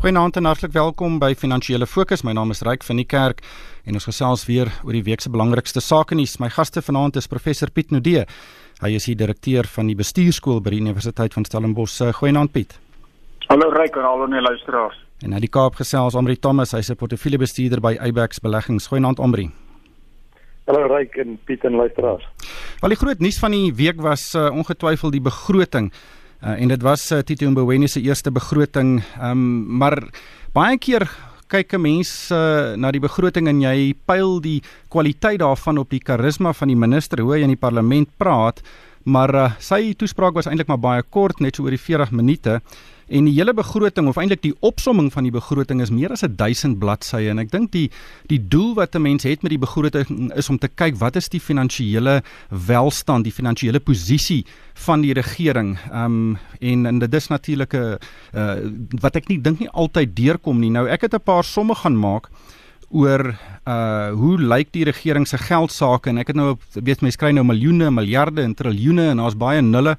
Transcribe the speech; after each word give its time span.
Goeienaand 0.00 0.36
en 0.36 0.46
hartlik 0.48 0.72
welkom 0.72 1.18
by 1.20 1.34
Finansiële 1.36 1.84
Fokus. 1.84 2.22
My 2.24 2.32
naam 2.32 2.54
is 2.54 2.62
Ryk 2.64 2.86
van 2.88 2.96
die 2.96 3.04
Kerk 3.04 3.42
en 3.84 3.98
ons 3.98 4.06
gesels 4.08 4.46
weer 4.48 4.70
oor 4.80 4.94
die 4.96 5.02
week 5.04 5.20
se 5.20 5.28
belangrikste 5.28 5.82
sake 5.84 6.16
nuus. 6.16 6.38
My 6.40 6.48
gaste 6.48 6.80
vanaand 6.80 7.18
is 7.20 7.26
professor 7.28 7.68
Piet 7.68 7.90
Nudee. 7.92 8.22
Hy 8.80 8.90
is 8.96 9.04
die 9.10 9.14
direkteur 9.20 9.66
van 9.68 9.90
die 9.92 9.96
bestuurskool 9.98 10.62
by 10.64 10.72
die 10.72 10.78
Universiteit 10.80 11.36
van 11.36 11.44
Stellenbosch. 11.44 11.98
Eh, 12.00 12.14
goeienaand 12.16 12.54
Piet. 12.54 12.78
Hallo 13.50 13.68
Ryk 13.74 13.98
en 14.00 14.06
hallo 14.08 14.24
net 14.32 14.40
luisteraars. 14.40 14.96
En 15.20 15.36
uit 15.36 15.44
die 15.44 15.52
Kaap 15.52 15.76
gesels 15.76 16.16
Omri 16.16 16.38
Thomas, 16.40 16.72
hy's 16.72 16.88
'n 16.88 16.96
portefeuljebestuurder 16.96 17.80
by 17.80 17.98
Ibex 18.00 18.40
Beleggings. 18.40 18.86
Goeienaand 18.86 19.18
Omri. 19.18 19.50
Hallo 20.64 20.96
Ryk 20.96 21.16
en 21.16 21.38
Piet 21.44 21.64
en 21.64 21.76
luisteraars. 21.76 22.24
Wel 22.80 22.96
die 22.96 22.98
groot 22.98 23.20
nuus 23.20 23.38
van 23.38 23.50
die 23.50 23.74
week 23.74 24.00
was 24.00 24.34
uh, 24.34 24.48
ongetwyfeld 24.50 25.12
die 25.12 25.20
begroting. 25.20 25.92
Uh, 26.40 26.56
en 26.56 26.68
dit 26.72 26.82
was 26.82 27.02
uh, 27.12 27.18
Tito 27.20 27.50
Mboweni 27.50 27.88
se 27.88 28.00
eerste 28.00 28.30
begroting. 28.32 29.02
Ehm 29.20 29.30
um, 29.30 29.76
maar 29.78 29.98
baie 30.56 30.78
keer 30.78 31.04
kyk 31.50 31.74
'n 31.74 31.82
mens 31.82 32.30
uh, 32.30 32.76
na 32.76 32.90
die 32.90 33.00
begroting 33.00 33.48
en 33.48 33.60
jy 33.60 33.94
pyl 34.06 34.40
die 34.40 34.62
kwaliteit 34.88 35.40
daarvan 35.40 35.78
op 35.78 35.90
die 35.90 36.00
karisma 36.00 36.52
van 36.52 36.68
die 36.68 36.76
minister 36.76 37.20
hoe 37.20 37.34
hy 37.34 37.42
in 37.42 37.52
die 37.52 37.60
parlement 37.60 38.08
praat. 38.16 38.62
Maar 39.04 39.34
uh, 39.34 39.50
sy 39.58 39.94
toespraak 39.96 40.34
was 40.36 40.46
eintlik 40.46 40.68
maar 40.68 40.80
baie 40.80 41.02
kort, 41.02 41.40
net 41.40 41.56
so 41.56 41.64
oor 41.64 41.70
die 41.74 41.80
40 41.80 42.10
minute. 42.12 42.60
En 43.10 43.26
die 43.26 43.34
hele 43.34 43.54
begroting 43.56 44.06
of 44.06 44.18
eintlik 44.20 44.42
die 44.44 44.54
opsomming 44.62 45.08
van 45.10 45.26
die 45.26 45.32
begroting 45.34 45.80
is 45.82 45.90
meer 45.90 46.12
as 46.14 46.22
1000 46.22 46.76
bladsye 46.78 47.32
en 47.32 47.42
ek 47.42 47.50
dink 47.50 47.72
die 47.74 47.88
die 48.30 48.38
doel 48.38 48.76
wat 48.76 48.94
'n 48.94 49.02
mens 49.02 49.26
het 49.26 49.42
met 49.42 49.50
die 49.50 49.58
begroting 49.58 50.30
is 50.36 50.48
om 50.48 50.58
te 50.58 50.68
kyk 50.68 50.94
wat 51.00 51.16
is 51.16 51.28
die 51.28 51.40
finansiële 51.40 52.22
welstand, 52.48 53.24
die 53.24 53.34
finansiële 53.34 53.80
posisie 53.80 54.44
van 54.86 55.00
die 55.00 55.12
regering. 55.12 55.78
Ehm 55.90 56.04
um, 56.04 56.38
en 56.60 56.86
en 56.86 56.98
dit 56.98 57.14
is 57.14 57.28
natuurlik 57.28 57.74
'n 57.74 57.98
uh, 58.34 58.54
wat 59.00 59.16
ek 59.16 59.28
nie 59.28 59.40
dink 59.40 59.58
nie 59.58 59.70
altyd 59.70 60.16
deurkom 60.16 60.60
nie. 60.60 60.70
Nou 60.70 60.86
ek 60.86 61.00
het 61.00 61.14
'n 61.14 61.24
paar 61.24 61.44
somme 61.44 61.74
gaan 61.74 61.98
maak 61.98 62.30
oor 62.90 63.34
uh 63.68 64.10
hoe 64.18 64.38
lyk 64.38 64.72
die 64.74 64.84
regering 64.84 65.28
se 65.28 65.38
geld 65.38 65.72
sake 65.72 66.10
en 66.10 66.18
ek 66.18 66.26
het 66.32 66.36
nou 66.36 66.56
weet 66.74 67.02
mense 67.02 67.18
kry 67.18 67.30
nou 67.32 67.44
miljoene, 67.46 67.90
miljarde 67.90 68.42
en 68.42 68.54
triljoene 68.54 69.10
en 69.12 69.22
daar's 69.22 69.38
baie 69.38 69.62
nulle 69.62 69.96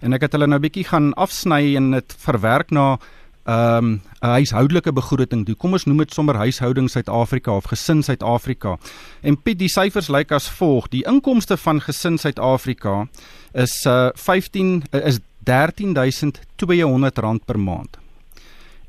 en 0.00 0.12
ek 0.16 0.22
het 0.26 0.36
hulle 0.36 0.48
nou 0.48 0.58
'n 0.58 0.62
bietjie 0.62 0.88
gaan 0.88 1.14
afsny 1.14 1.76
en 1.76 1.90
dit 1.90 2.14
verwerk 2.18 2.70
na 2.70 2.98
ehm, 3.46 3.84
'n 3.84 4.00
um, 4.20 4.20
huishoudelike 4.20 4.92
begroting. 4.92 5.46
Toe 5.46 5.54
kom 5.54 5.72
ons 5.72 5.84
noem 5.84 5.98
dit 5.98 6.12
sommer 6.12 6.36
huishouding 6.36 6.90
Suid-Afrika 6.90 7.56
of 7.56 7.64
gesin 7.64 8.02
Suid-Afrika. 8.02 8.78
En 9.22 9.42
Piet, 9.42 9.58
die 9.58 9.68
syfers 9.68 10.08
lyk 10.08 10.32
as 10.32 10.48
volg: 10.48 10.88
die 10.88 11.04
inkomste 11.04 11.56
van 11.56 11.80
gesin 11.80 12.18
Suid-Afrika 12.18 13.08
is 13.52 13.86
uh 13.86 14.08
15 14.14 14.82
uh, 14.92 15.06
is 15.06 15.18
R13200 15.44 17.44
per 17.44 17.58
maand. 17.58 17.99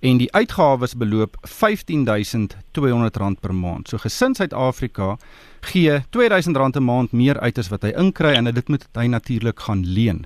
En 0.01 0.17
die 0.17 0.31
uitgawes 0.33 0.95
beloop 0.97 1.37
R15200 1.45 3.39
per 3.39 3.53
maand. 3.53 3.89
So 3.89 3.97
gesin 4.01 4.33
Suid-Afrika 4.35 5.17
gee 5.61 5.99
R2000 5.99 6.77
'n 6.79 6.83
maand 6.83 7.11
meer 7.11 7.39
uit 7.39 7.57
as 7.57 7.69
wat 7.69 7.81
hy 7.83 7.93
inkry 7.93 8.33
en 8.33 8.43
dit 8.53 8.67
moet 8.67 8.87
hy 8.93 9.05
natuurlik 9.05 9.59
gaan 9.59 9.85
leen. 9.85 10.25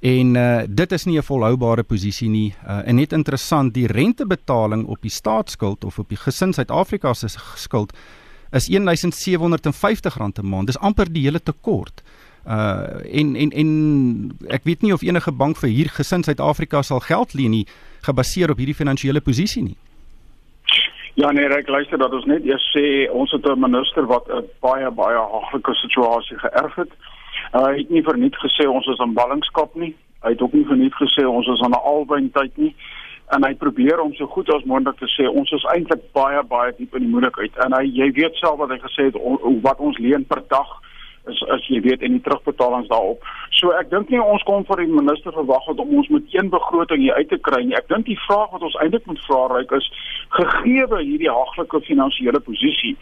En 0.00 0.34
uh, 0.34 0.62
dit 0.68 0.92
is 0.92 1.04
nie 1.04 1.18
'n 1.18 1.22
volhoubare 1.22 1.82
posisie 1.82 2.28
nie. 2.28 2.54
Uh, 2.66 2.88
en 2.88 2.94
net 2.94 3.12
interessant, 3.12 3.74
die 3.74 3.86
rentebetaling 3.86 4.86
op 4.86 5.00
die 5.00 5.10
staatsskuld 5.10 5.84
of 5.84 5.98
op 5.98 6.08
die 6.08 6.18
gesin 6.18 6.52
Suid-Afrika 6.52 7.14
se 7.14 7.28
skuld 7.54 7.92
is 8.50 8.70
R1750 8.70 10.16
'n 10.18 10.46
maand. 10.46 10.66
Dis 10.66 10.78
amper 10.78 11.12
die 11.12 11.22
hele 11.22 11.42
tekort. 11.42 12.02
Uh 12.46 12.80
en 13.12 13.36
en 13.36 13.50
en 13.50 13.70
ek 14.46 14.64
weet 14.64 14.82
nie 14.82 14.92
of 14.92 15.02
enige 15.02 15.32
bank 15.32 15.56
vir 15.56 15.68
hier 15.68 15.88
gesin 15.88 16.22
Suid-Afrika 16.22 16.82
sal 16.82 17.00
geld 17.00 17.32
leen 17.34 17.50
nie 17.50 17.66
gebaseer 18.06 18.50
op 18.50 18.62
hierdie 18.62 18.78
finansiële 18.78 19.20
posisie 19.20 19.62
nie. 19.62 19.76
Ja 21.16 21.30
nee, 21.32 21.48
ek 21.48 21.68
luister 21.72 21.98
dat 21.98 22.12
ons 22.12 22.26
net 22.28 22.44
eers 22.44 22.64
sê 22.74 23.08
ons 23.08 23.30
het 23.32 23.46
'n 23.48 23.60
minister 23.60 24.04
wat 24.06 24.28
'n 24.28 24.44
baie 24.60 24.90
baie 24.90 25.16
haglike 25.16 25.74
situasie 25.74 26.38
geërf 26.38 26.74
het. 26.74 26.92
Uh, 27.54 27.64
hy 27.66 27.76
het 27.78 27.90
nie 27.90 28.02
verniet 28.02 28.36
gesê 28.36 28.68
ons 28.68 28.86
is 28.86 28.98
in 28.98 29.14
ballingskap 29.14 29.74
nie. 29.74 29.94
Hy 30.20 30.30
het 30.30 30.42
ook 30.42 30.52
nie 30.52 30.66
verniet 30.66 30.94
gesê 30.94 31.24
ons 31.24 31.46
is 31.46 31.60
aan 31.60 31.72
'n 31.72 31.86
alwyn 31.92 32.30
tyd 32.32 32.56
nie. 32.56 32.74
En 33.34 33.44
hy 33.44 33.54
probeer 33.54 34.00
om 34.00 34.14
so 34.14 34.26
goed 34.26 34.52
as 34.54 34.64
moontlik 34.64 34.98
te 34.98 35.08
sê 35.16 35.28
ons 35.28 35.50
is 35.52 35.64
eintlik 35.74 36.12
baie 36.12 36.42
baie 36.42 36.72
diep 36.78 36.94
in 36.94 37.02
die 37.02 37.10
moeilikheid. 37.10 37.56
En 37.64 37.72
hy 37.72 37.84
jy 37.84 38.12
weet 38.12 38.34
self 38.34 38.58
wat 38.58 38.70
hy 38.70 38.78
gesê 38.78 39.04
het 39.04 39.16
on, 39.16 39.60
wat 39.62 39.78
ons 39.78 39.98
leen 39.98 40.24
per 40.24 40.42
dag 40.48 40.68
as 41.56 41.66
jy 41.72 41.80
weet 41.84 42.04
en 42.06 42.16
die 42.16 42.22
terugbetalings 42.24 42.88
daarop. 42.92 43.24
So 43.58 43.72
ek 43.80 43.90
dink 43.90 44.12
nie 44.12 44.22
ons 44.22 44.44
kom 44.48 44.64
vir 44.68 44.84
die 44.84 44.92
minister 44.92 45.34
verwag 45.34 45.66
het 45.70 45.82
om 45.82 45.96
ons 46.00 46.08
met 46.14 46.34
een 46.34 46.50
begroting 46.52 47.02
hier 47.02 47.18
uit 47.18 47.28
te 47.32 47.40
kry 47.48 47.62
nie. 47.64 47.76
Ek 47.78 47.88
dink 47.92 48.06
die 48.06 48.20
vraag 48.26 48.52
wat 48.54 48.66
ons 48.66 48.78
eintlik 48.84 49.06
moet 49.10 49.22
vra 49.26 49.42
ryk 49.54 49.72
is 49.80 49.90
gegee 50.36 50.86
hierdie 50.96 51.30
haglike 51.32 51.80
finansiële 51.86 52.40
posisie, 52.44 52.96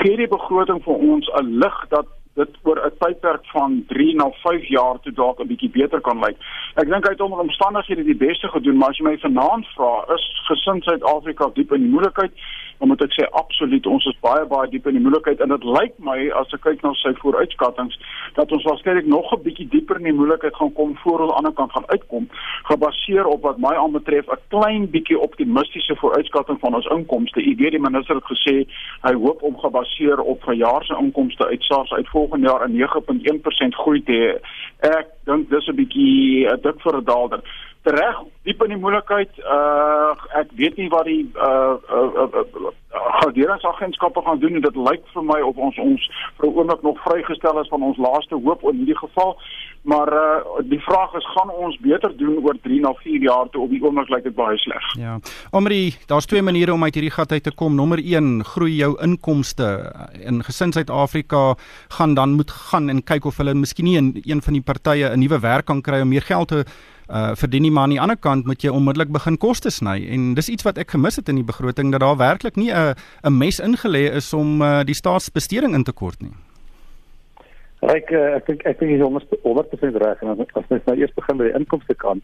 gee 0.00 0.16
die 0.16 0.30
begroting 0.30 0.80
vir 0.84 1.04
ons 1.12 1.28
'n 1.40 1.58
lig 1.62 1.78
dat 1.94 2.06
dit 2.40 2.58
oor 2.62 2.78
'n 2.86 2.96
tydperk 3.02 3.44
van 3.56 3.84
3 3.86 4.14
na 4.14 4.30
5 4.30 4.68
jaar 4.68 5.00
toe 5.00 5.12
dalk 5.12 5.40
'n 5.40 5.50
bietjie 5.52 5.70
beter 5.70 6.00
kan 6.00 6.18
lyk. 6.24 6.36
Ek 6.74 6.88
dink 6.88 7.04
hy 7.04 7.12
het 7.12 7.20
onder 7.20 7.38
omstandighede 7.38 8.04
die 8.04 8.22
beste 8.26 8.48
gedoen, 8.48 8.76
maar 8.76 8.88
as 8.88 8.98
jy 8.98 9.04
my 9.04 9.18
vanaand 9.18 9.66
vra, 9.74 10.04
is 10.14 10.24
gesin 10.48 10.82
Suid-Afrika 10.82 11.50
diep 11.54 11.72
in 11.72 11.82
die 11.82 11.94
moeilikheid? 11.94 12.32
Dan 12.78 12.88
moet 12.88 13.02
ek 13.02 13.12
sê 13.12 13.24
absoluut, 13.30 13.86
ons 13.86 14.04
is 14.06 14.20
baie 14.20 14.46
baie 14.46 14.70
diep 14.70 14.86
in 14.86 14.94
die 14.94 15.02
moeilikheid 15.02 15.40
en 15.40 15.48
dit 15.48 15.64
lyk 15.64 15.94
my 15.98 16.30
as 16.40 16.52
ek 16.54 16.60
kyk 16.60 16.82
na 16.82 16.92
sy 16.94 17.12
vooruitskattinge 17.22 17.98
dat 18.34 18.52
ons 18.52 18.64
waarskynlik 18.64 19.06
nog 19.06 19.32
'n 19.32 19.42
bietjie 19.42 19.68
dieper 19.68 19.96
in 19.96 20.04
die 20.10 20.18
moeilikheid 20.20 20.54
gaan 20.54 20.72
kom 20.72 20.96
voor 21.02 21.20
ons 21.20 21.32
aan 21.32 21.42
die 21.42 21.48
ander 21.48 21.52
kant 21.52 21.72
gaan 21.72 21.90
uitkom, 21.94 22.28
gebaseer 22.70 23.26
op 23.26 23.42
wat 23.42 23.58
my 23.58 23.74
aanbetref 23.74 24.26
'n 24.28 24.40
klein 24.48 24.90
bietjie 24.90 25.18
optimistiese 25.18 25.96
vooruitskatting 25.96 26.58
van 26.60 26.74
ons 26.74 26.86
inkomste. 26.86 27.42
U 27.42 27.54
weet 27.56 27.70
die 27.70 27.86
minister 27.88 28.14
het 28.14 28.24
gesê 28.24 28.66
hy 29.02 29.14
hoop 29.14 29.42
om 29.42 29.58
gebaseer 29.58 30.20
op 30.20 30.42
verjaar 30.42 30.84
se 30.84 30.94
inkomste 31.00 31.46
uit 31.46 31.62
SARS 31.62 31.92
uit 31.92 32.08
volgende 32.28 32.48
jaar 32.48 32.68
'n 32.68 32.76
9.1% 32.76 33.74
groei 33.74 34.02
te 34.02 34.12
hê. 34.12 34.40
Ek 34.80 35.06
dink 35.24 35.50
dis 35.50 35.68
'n 35.68 35.76
bietjie 35.76 36.46
'n 36.52 36.60
dik 36.62 36.80
vir 36.82 36.96
'n 36.96 37.04
daalder. 37.04 37.40
Reg, 37.82 38.16
diep 38.42 38.62
in 38.62 38.74
die 38.74 38.80
moeilikheid. 38.80 39.30
Uh 39.38 40.12
ek 40.36 40.50
weet 40.58 40.76
nie 40.76 40.88
wat 40.92 41.06
die 41.08 41.22
uh 41.36 41.76
uh, 41.88 42.24
uh, 42.24 42.42
uh 42.42 42.72
graderingsagentskappe 42.88 44.22
gaan 44.24 44.38
doen 44.38 44.58
en 44.58 44.64
dit 44.64 44.76
lyk 44.76 45.04
vir 45.14 45.24
my 45.24 45.38
of 45.44 45.56
ons 45.56 45.78
ons 45.78 46.08
vir 46.40 46.46
'n 46.48 46.54
oomblik 46.58 46.82
nog 46.82 47.00
vrygestel 47.04 47.60
is 47.60 47.68
van 47.68 47.82
ons 47.82 47.98
laaste 47.98 48.34
hoop 48.34 48.62
in 48.62 48.76
hierdie 48.82 48.98
geval. 48.98 49.36
Maar 49.82 50.12
uh 50.12 50.64
die 50.68 50.80
vraag 50.80 51.14
is 51.14 51.26
gaan 51.34 51.50
ons 51.50 51.78
beter 51.78 52.16
doen 52.16 52.44
oor 52.44 52.56
3 52.62 52.80
na 52.80 52.92
4 52.92 53.22
jaar 53.22 53.48
toe 53.50 53.62
op 53.62 53.70
die 53.70 53.82
oomblik 53.82 54.08
lyk 54.08 54.24
dit 54.24 54.34
baie 54.34 54.58
sleg. 54.58 54.84
Ja. 54.98 55.18
Omri, 55.50 55.94
daar's 56.06 56.26
twee 56.26 56.42
maniere 56.42 56.72
om 56.72 56.84
uit 56.84 56.94
hierdie 56.94 57.14
gat 57.14 57.32
uit 57.32 57.42
te 57.42 57.54
kom. 57.54 57.74
Nommer 57.74 57.98
1, 57.98 58.44
groei 58.44 58.76
jou 58.76 58.96
inkomste. 59.02 59.92
In 60.20 60.42
gesin 60.42 60.72
Suid-Afrika 60.72 61.54
gaan 61.88 62.14
dan 62.14 62.32
moet 62.32 62.50
gaan 62.50 62.88
en 62.88 63.04
kyk 63.04 63.24
of 63.24 63.36
hulle 63.36 63.54
miskien 63.54 63.84
nie 63.84 63.96
in 63.96 64.20
een 64.24 64.42
van 64.42 64.52
die 64.52 64.62
partye 64.62 65.08
'n 65.08 65.18
nuwe 65.18 65.40
werk 65.40 65.66
kan 65.66 65.82
kry 65.82 66.00
om 66.00 66.08
meer 66.08 66.22
geld 66.22 66.48
te 66.48 66.64
uh 67.08 67.32
verdien 67.34 67.62
nie 67.62 67.70
maar 67.70 67.82
aan 67.82 67.94
die 67.96 68.00
ander 68.00 68.16
kant 68.16 68.46
moet 68.46 68.62
jy 68.62 68.70
onmiddellik 68.70 69.12
begin 69.12 69.38
koste 69.40 69.70
sny 69.70 69.96
en 70.12 70.34
dis 70.34 70.48
iets 70.48 70.66
wat 70.66 70.78
ek 70.78 70.90
gemis 70.90 71.16
het 71.16 71.28
in 71.28 71.40
die 71.40 71.46
begroting 71.50 71.92
dat 71.92 72.00
daar 72.04 72.16
werklik 72.16 72.56
nie 72.56 72.70
'n 72.70 72.94
'n 73.24 73.38
mes 73.38 73.60
ingelê 73.60 74.12
is 74.12 74.32
om 74.32 74.62
uh, 74.62 74.84
die 74.84 74.94
staatsbesteding 74.94 75.74
in 75.74 75.84
te 75.84 75.92
kort 75.92 76.20
nie. 76.22 76.34
Ryk 77.80 78.10
uh, 78.10 78.34
ek 78.36 78.46
dink 78.46 78.62
ek 78.66 78.78
dink 78.78 78.90
jy 78.90 78.98
is 78.98 79.38
oor 79.42 79.68
te 79.68 79.76
sê 79.80 79.88
reg 79.96 80.22
en 80.22 80.28
as 80.54 80.68
mens 80.68 80.84
nou 80.84 80.96
eers 80.96 81.14
begin 81.14 81.36
by 81.36 81.44
die 81.44 81.58
inkomste 81.58 81.94
kant 81.94 82.22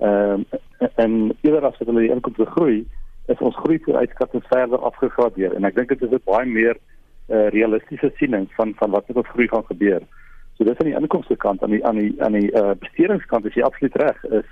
ehm 0.00 0.32
um, 0.32 0.46
en 0.96 1.32
eerder 1.42 1.66
as 1.66 1.78
wat 1.78 1.88
hulle 1.88 2.06
die 2.06 2.14
inkomste 2.14 2.46
groei 2.46 2.86
is 3.26 3.40
ons 3.40 3.56
groei 3.56 3.78
vooruitskatting 3.84 4.42
verder 4.48 4.78
afgegradeer 4.78 5.54
en 5.54 5.64
ek 5.64 5.74
dink 5.76 5.88
dit 5.88 6.02
is 6.02 6.12
'n 6.12 6.22
baie 6.24 6.46
meer 6.46 6.76
uh, 7.28 7.48
realistiese 7.48 8.10
siening 8.16 8.48
van 8.56 8.74
van 8.78 8.90
wat 8.90 9.08
met 9.08 9.16
ons 9.16 9.28
groei 9.28 9.48
gaan 9.48 9.64
gebeur. 9.64 10.02
So 10.58 10.64
dis 10.66 10.78
aan 10.78 10.90
die 10.90 10.96
inkomste 10.98 11.36
kant 11.36 11.62
aan 11.62 11.70
die 11.70 11.84
aan 11.86 12.00
die 12.00 12.14
aan 12.22 12.34
die 12.34 12.50
uh, 12.52 12.74
besteringskant 12.82 13.46
is 13.46 13.54
jy 13.54 13.62
absoluut 13.62 13.96
reg 14.02 14.24
is 14.40 14.48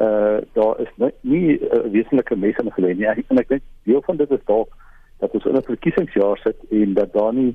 uh 0.00 0.40
daar 0.56 0.80
is 0.80 0.88
nie, 0.96 1.10
nie 1.20 1.58
uh, 1.58 1.84
wesenlike 1.92 2.36
mense 2.36 2.62
in 2.64 2.72
gelê 2.72 2.94
nie 2.96 3.10
en 3.12 3.42
ek 3.42 3.52
dink 3.52 3.66
deel 3.84 4.02
van 4.08 4.16
dit 4.16 4.32
is 4.32 4.46
dalk 4.48 4.72
dat 5.20 5.36
ons 5.36 5.44
in 5.44 5.58
'n 5.60 5.68
verkiesingsjaar 5.68 6.40
sit 6.42 6.64
en 6.70 6.94
dat 6.94 7.12
daar 7.12 7.34
nie 7.34 7.52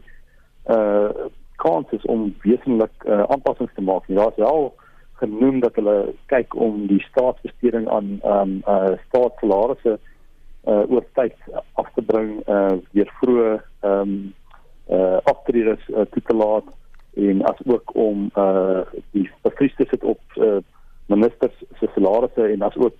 uh 0.69 1.27
kans 1.59 1.91
is 1.91 2.05
om 2.05 2.29
wesenlik 2.45 3.03
uh, 3.03 3.23
aanpassings 3.27 3.73
te 3.75 3.81
maak. 3.81 4.07
Daar's 4.07 4.37
wel 4.39 4.73
genoem 5.19 5.59
dat 5.59 5.75
hulle 5.75 6.13
kyk 6.31 6.55
om 6.55 6.85
die 6.87 7.01
staatsbesteding 7.09 7.89
aan 7.89 8.19
ehm 8.23 8.41
um, 8.41 8.61
uh 8.67 8.95
staatssalarisse 9.07 9.99
uh 10.67 10.83
oor 10.91 11.05
tyd 11.13 11.35
af 11.73 11.89
te 11.95 12.01
bring 12.01 12.47
uh 12.47 12.77
weer 12.91 13.11
vroeë 13.19 13.51
ehm 13.81 14.01
um, 14.01 14.33
uh 14.89 15.17
aftredes 15.23 15.83
uh, 15.89 16.05
toe 16.13 16.23
te 16.25 16.35
laat 16.35 16.69
en 17.15 17.41
as 17.41 17.57
ook 17.65 17.95
om 17.95 18.29
uh 18.35 18.81
die 19.11 19.29
bevrieste 19.41 19.85
sit 19.89 20.03
op 20.03 20.21
uh, 20.35 20.57
ministers 21.05 21.63
se 21.79 21.89
salarisse 21.95 22.43
en 22.43 22.61
as 22.61 22.75
ook 22.75 22.95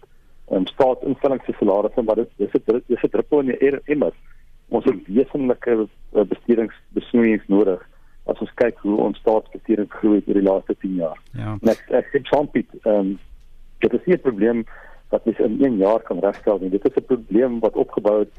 um, 0.51 0.65
staatsinstellings 0.65 1.45
se 1.45 1.53
salarisse 1.59 2.01
maar 2.01 2.15
dit 2.15 2.29
dis 2.35 2.51
dit 2.51 2.81
dis 2.88 3.03
'n 3.03 3.09
druppel 3.09 3.39
in 3.39 3.45
die 3.45 3.81
emmer 3.85 4.13
ons 4.69 4.85
het 4.85 5.07
wesenlike 5.07 5.88
uh, 5.88 6.21
bestedingsbesnoeiings 6.21 7.47
nodig 7.47 7.81
as 8.29 8.41
ons 8.44 8.53
kyk 8.61 8.77
hoe 8.85 8.97
ons 9.01 9.17
staatsbesteding 9.23 9.89
groei 10.00 10.19
oor 10.19 10.38
die 10.38 10.45
laaste 10.45 10.75
10 10.83 11.00
jaar. 11.01 11.17
Ja. 11.38 11.55
Ek 11.73 11.81
ek 12.01 12.12
sê 12.13 12.21
Trump 12.29 12.55
het 12.57 12.77
ehm 12.83 13.15
dit 13.79 13.94
is 13.95 14.05
nie 14.05 14.15
'n 14.15 14.27
probleem 14.27 14.65
wat 15.09 15.25
mens 15.25 15.39
in 15.39 15.57
1 15.65 15.77
jaar 15.77 16.01
kan 16.03 16.19
regstel 16.19 16.59
nie. 16.59 16.69
Dit 16.69 16.85
is 16.85 16.95
'n 16.95 17.05
probleem 17.12 17.59
wat 17.59 17.75
opgebou 17.75 18.19
het 18.19 18.33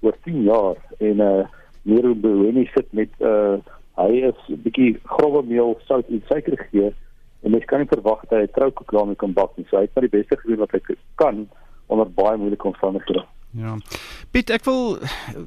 oor 0.00 0.16
10 0.24 0.42
jaar 0.42 0.76
en 0.98 1.20
uh 1.20 1.40
eh, 1.40 1.46
Nero 1.82 2.14
Beweni 2.14 2.70
sit 2.74 2.92
met 2.92 3.10
uh 3.20 3.58
hy 3.96 4.22
is 4.30 4.40
'n 4.48 4.62
bietjie 4.62 4.98
grove 5.04 5.42
meel, 5.46 5.78
sout 5.86 6.08
en 6.08 6.22
suiker 6.26 6.56
gegee 6.56 6.94
en 7.42 7.50
mens 7.50 7.64
kan 7.64 7.78
nie 7.78 7.88
verwag 7.88 8.24
dat 8.28 8.38
hy 8.40 8.46
troukoek 8.46 8.90
daarmee 8.90 9.20
kan 9.20 9.32
bak 9.32 9.56
nie. 9.56 9.66
So 9.68 9.76
hy 9.76 9.82
het 9.82 9.94
maar 9.94 10.08
die 10.08 10.18
beste 10.18 10.36
gedoen 10.36 10.62
wat 10.64 10.72
hy 10.72 10.96
kan 11.14 11.48
onder 11.86 12.08
baie 12.10 12.36
moeilike 12.36 12.66
omstandighede. 12.66 13.24
Ja. 13.54 13.76
Piet, 14.34 14.50
ek 14.50 14.64
wil 14.66 14.98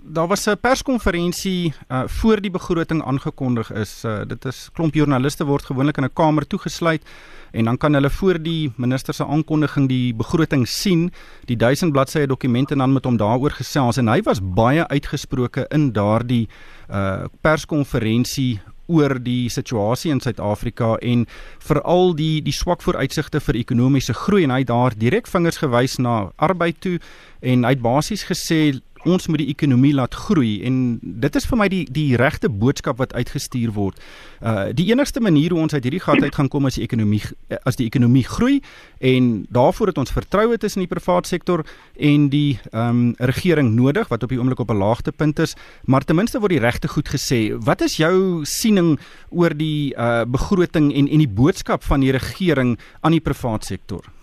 daar 0.03 0.29
was 0.31 0.47
'n 0.47 0.55
perskonferensie 0.61 1.73
uh 1.91 2.03
voor 2.07 2.41
die 2.41 2.51
begroting 2.51 3.03
aangekondig 3.03 3.71
is. 3.71 4.03
Uh 4.05 4.23
dit 4.25 4.45
is 4.45 4.69
klomp 4.73 4.93
joernaliste 4.93 5.45
word 5.45 5.65
gewoonlik 5.65 5.97
in 5.97 6.03
'n 6.03 6.13
kamer 6.13 6.47
toegesluit 6.47 7.03
en 7.51 7.65
dan 7.65 7.77
kan 7.77 7.93
hulle 7.93 8.09
voor 8.09 8.41
die 8.41 8.71
minister 8.75 9.13
se 9.13 9.25
aankondiging 9.25 9.87
die 9.87 10.13
begroting 10.13 10.67
sien, 10.67 11.11
die 11.45 11.55
1000 11.55 11.91
bladsye 11.91 12.27
dokumente 12.27 12.73
en 12.73 12.79
dan 12.79 12.93
met 12.93 13.05
hom 13.05 13.17
daaroor 13.17 13.51
gesels 13.51 13.97
en 13.97 14.07
hy 14.07 14.21
was 14.21 14.39
baie 14.41 14.87
uitgesproke 14.87 15.65
in 15.69 15.91
daardie 15.91 16.47
uh 16.89 17.25
perskonferensie 17.41 18.59
oor 18.87 19.17
die 19.23 19.49
situasie 19.49 20.11
in 20.11 20.21
Suid-Afrika 20.23 20.95
en 21.01 21.25
veral 21.63 22.15
die 22.17 22.41
die 22.41 22.55
swak 22.55 22.81
vooruitsigte 22.85 23.41
vir 23.43 23.59
ekonomiese 23.59 24.15
groei. 24.17 24.43
En 24.47 24.55
hy 24.55 24.63
het 24.63 24.71
daar 24.71 24.97
direk 24.97 25.27
vingers 25.27 25.61
gewys 25.63 25.97
na 26.01 26.31
arbeid 26.35 26.81
toe 26.81 26.97
en 27.41 27.63
hy 27.67 27.75
het 27.75 27.83
basies 27.83 28.25
gesê 28.27 28.79
ons 29.07 29.27
moet 29.27 29.41
die 29.41 29.49
ekonomie 29.51 29.93
laat 29.95 30.15
groei 30.15 30.63
en 30.67 30.99
dit 31.01 31.35
is 31.35 31.45
vir 31.49 31.59
my 31.59 31.67
die 31.71 31.83
die 31.91 32.15
regte 32.19 32.49
boodskap 32.49 32.99
wat 33.01 33.13
uitgestuur 33.13 33.73
word. 33.75 33.99
Uh 34.41 34.69
die 34.77 34.89
enigste 34.91 35.21
manier 35.23 35.55
hoe 35.55 35.61
ons 35.61 35.73
uit 35.73 35.83
hierdie 35.83 36.03
gat 36.03 36.21
uit 36.23 36.35
gaan 36.35 36.49
kom 36.49 36.67
is 36.67 36.77
die 36.77 36.83
ekonomie 36.83 37.21
as 37.63 37.79
die 37.79 37.87
ekonomie 37.87 38.25
groei 38.27 38.59
en 38.99 39.45
daarvoor 39.53 39.91
het 39.91 40.01
ons 40.01 40.13
vertroue 40.13 40.57
tussen 40.57 40.83
die 40.83 40.91
private 40.91 41.27
sektor 41.27 41.65
en 41.95 42.29
die 42.33 42.59
ehm 42.71 42.89
um, 42.89 43.15
regering 43.19 43.73
nodig 43.75 44.09
wat 44.11 44.23
op 44.23 44.29
die 44.29 44.39
oomblik 44.39 44.59
op 44.59 44.71
'n 44.71 44.77
laagtepunt 44.77 45.39
is, 45.39 45.55
maar 45.85 46.03
ten 46.03 46.15
minste 46.15 46.39
word 46.39 46.51
die 46.51 46.65
regte 46.65 46.87
goed 46.87 47.09
gesê. 47.09 47.53
Wat 47.59 47.81
is 47.81 47.97
jou 47.97 48.45
siening 48.45 48.99
oor 49.29 49.53
die 49.53 49.93
uh 49.95 50.25
begroting 50.25 50.93
en 50.93 51.07
en 51.07 51.19
die 51.19 51.33
boodskap 51.41 51.83
van 51.83 51.99
die 51.99 52.11
regering 52.11 52.77
aan 53.01 53.11
die 53.11 53.21
private 53.21 53.65
sektor? 53.65 54.16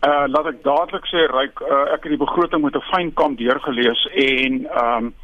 Uh 0.00 0.24
laat 0.32 0.46
ek 0.48 0.62
dadelik 0.64 1.04
sê 1.12 1.26
ryk 1.28 1.60
uh, 1.60 1.92
ek 1.92 2.06
het 2.06 2.14
die 2.14 2.24
begroting 2.24 2.62
met 2.64 2.76
'n 2.76 2.88
fyn 2.88 3.10
kam 3.12 3.34
deurgelees 3.36 4.06
en 4.14 4.64
ehm 4.64 5.04
um, 5.04 5.14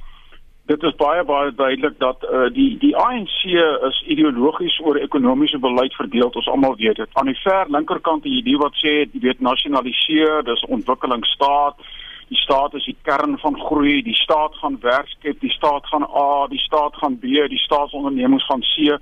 dit 0.66 0.82
is 0.82 0.94
baie 1.00 1.24
baie 1.24 1.54
duidelik 1.54 1.96
dat 1.98 2.24
uh 2.24 2.48
die 2.52 2.76
die 2.78 2.96
ANC 2.96 3.40
is 3.88 4.02
ideologies 4.06 4.76
oor 4.84 4.96
ekonomiese 4.96 5.58
beleid 5.58 5.94
verdeel. 5.94 6.28
Ons 6.28 6.48
almal 6.48 6.76
weet 6.76 6.96
dit. 6.96 7.08
Aan 7.12 7.32
die 7.32 7.40
ver 7.44 7.70
linkerkant 7.76 8.22
die 8.22 8.36
idee 8.42 8.58
wat 8.58 8.74
sê 8.82 8.92
jy 9.06 9.20
weet 9.20 9.40
nasionaliseer, 9.40 10.44
dis 10.44 10.68
ontwikkelingsstaat. 10.68 11.80
Die 12.28 12.38
staat 12.38 12.74
is 12.74 12.84
die 12.84 12.96
kern 13.02 13.38
van 13.38 13.56
groei, 13.60 14.02
die 14.02 14.18
staat 14.18 14.54
gaan 14.60 14.76
werk 14.82 15.08
skep, 15.08 15.40
die 15.40 15.52
staat 15.56 15.86
gaan 15.86 16.02
A, 16.02 16.46
die 16.50 16.58
staat 16.58 16.94
gaan 17.00 17.18
B, 17.18 17.46
die 17.48 17.64
staatsondernemings 17.64 18.46
gaan 18.46 18.64
C. 18.74 18.98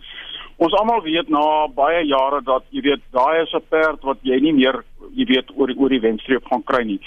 Ons 0.56 0.74
almal 0.78 1.02
weet 1.02 1.28
na 1.28 1.66
baie 1.74 2.04
jare 2.06 2.40
dat 2.46 2.64
jy 2.70 2.82
weet 2.82 3.02
daai 3.10 3.42
is 3.42 3.54
'n 3.54 3.66
perd 3.68 4.02
wat 4.02 4.18
jy 4.22 4.40
nie 4.40 4.52
meer 4.52 4.84
jy 5.14 5.26
weet 5.26 5.50
oor 5.56 5.70
oor 5.76 5.88
die 5.88 6.00
wenstreep 6.00 6.46
gaan 6.46 6.62
kry 6.62 6.84
nie. 6.84 7.00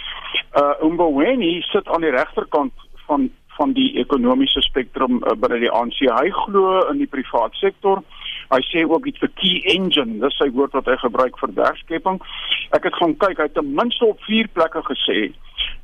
Uh 0.56 0.74
Umboweni 0.84 1.62
sit 1.72 1.88
aan 1.88 2.02
die 2.02 2.12
regterkant 2.12 2.74
van 3.08 3.30
van 3.58 3.74
die 3.74 3.98
ekonomiese 3.98 4.62
spektrum 4.62 5.18
uh, 5.24 5.34
binne 5.34 5.60
die 5.60 5.72
ANC. 5.72 6.00
Hy 6.06 6.30
glo 6.46 6.84
in 6.92 7.00
die 7.02 7.10
privaat 7.10 7.56
sektor. 7.58 8.04
Hy 8.54 8.62
sê 8.70 8.84
ook 8.86 9.08
iets 9.10 9.20
vir 9.20 9.32
key 9.42 9.56
engine, 9.74 10.20
dis 10.22 10.38
sy 10.38 10.48
woord 10.54 10.78
wat 10.78 10.86
hy 10.86 10.96
gebruik 11.02 11.40
vir 11.42 11.56
werkskepping. 11.58 12.22
Ek 12.78 12.86
het 12.88 12.96
gaan 12.96 13.16
kyk, 13.18 13.38
hy 13.42 13.48
het 13.50 13.58
ten 13.58 13.74
minste 13.74 14.06
op 14.06 14.22
4 14.30 14.48
plekke 14.54 14.84
gesê 14.92 15.32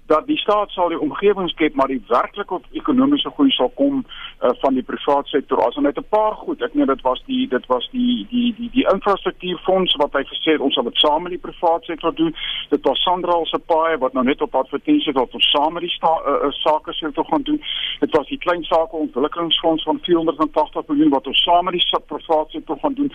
dat 0.05 0.27
die 0.27 0.38
staat 0.38 0.71
sal 0.71 0.89
die 0.91 1.00
omgewing 1.00 1.50
skep 1.50 1.75
maar 1.75 1.88
die 1.88 2.01
werklike 2.07 2.59
ekonomiese 2.71 3.31
groei 3.35 3.51
sal 3.55 3.71
kom 3.79 4.03
uh, 4.03 4.50
van 4.61 4.75
die 4.75 4.83
private 4.83 5.29
sektor. 5.29 5.61
As 5.63 5.75
net 5.75 5.97
'n 5.97 6.05
paar 6.09 6.35
goed. 6.44 6.61
Ek 6.61 6.73
meen 6.73 6.88
dit 6.88 7.01
was 7.01 7.23
die 7.25 7.47
dit 7.47 7.65
was 7.65 7.89
die 7.91 8.27
die 8.29 8.53
die 8.57 8.69
die 8.73 8.88
infrastruktuurfonds 8.94 9.95
wat 9.95 10.13
hy 10.13 10.23
gesê 10.23 10.51
het 10.51 10.59
ons 10.59 10.73
sal 10.73 10.83
dit 10.83 10.97
saam 10.97 11.23
met 11.23 11.31
die 11.31 11.45
private 11.47 11.85
sektor 11.85 12.13
doen. 12.15 12.35
Dit 12.69 12.81
was 12.83 13.01
Sandra 13.01 13.45
se 13.45 13.59
paai 13.59 13.97
wat 13.97 14.13
nou 14.13 14.25
net 14.25 14.41
op 14.41 14.55
advertensie 14.55 15.13
wat 15.13 15.33
ons 15.33 15.50
saam 15.51 15.73
met 15.73 15.83
die 15.83 15.95
sta, 15.95 16.11
uh, 16.27 16.45
uh, 16.45 16.51
sake 16.51 16.94
sektor 16.94 17.25
gaan 17.25 17.44
doen. 17.44 17.61
Dit 18.00 18.11
was 18.17 18.27
die 18.27 18.38
klein 18.38 18.63
sake 18.63 18.95
ontwikkelingsfonds 18.95 19.83
van 19.83 20.00
480 20.01 20.88
miljoen 20.88 21.09
wat 21.09 21.27
ons 21.27 21.44
saam 21.44 21.65
met 21.65 21.73
die 21.73 22.00
private 22.07 22.51
sektor 22.51 22.77
gaan 22.79 22.94
doen. 22.94 23.11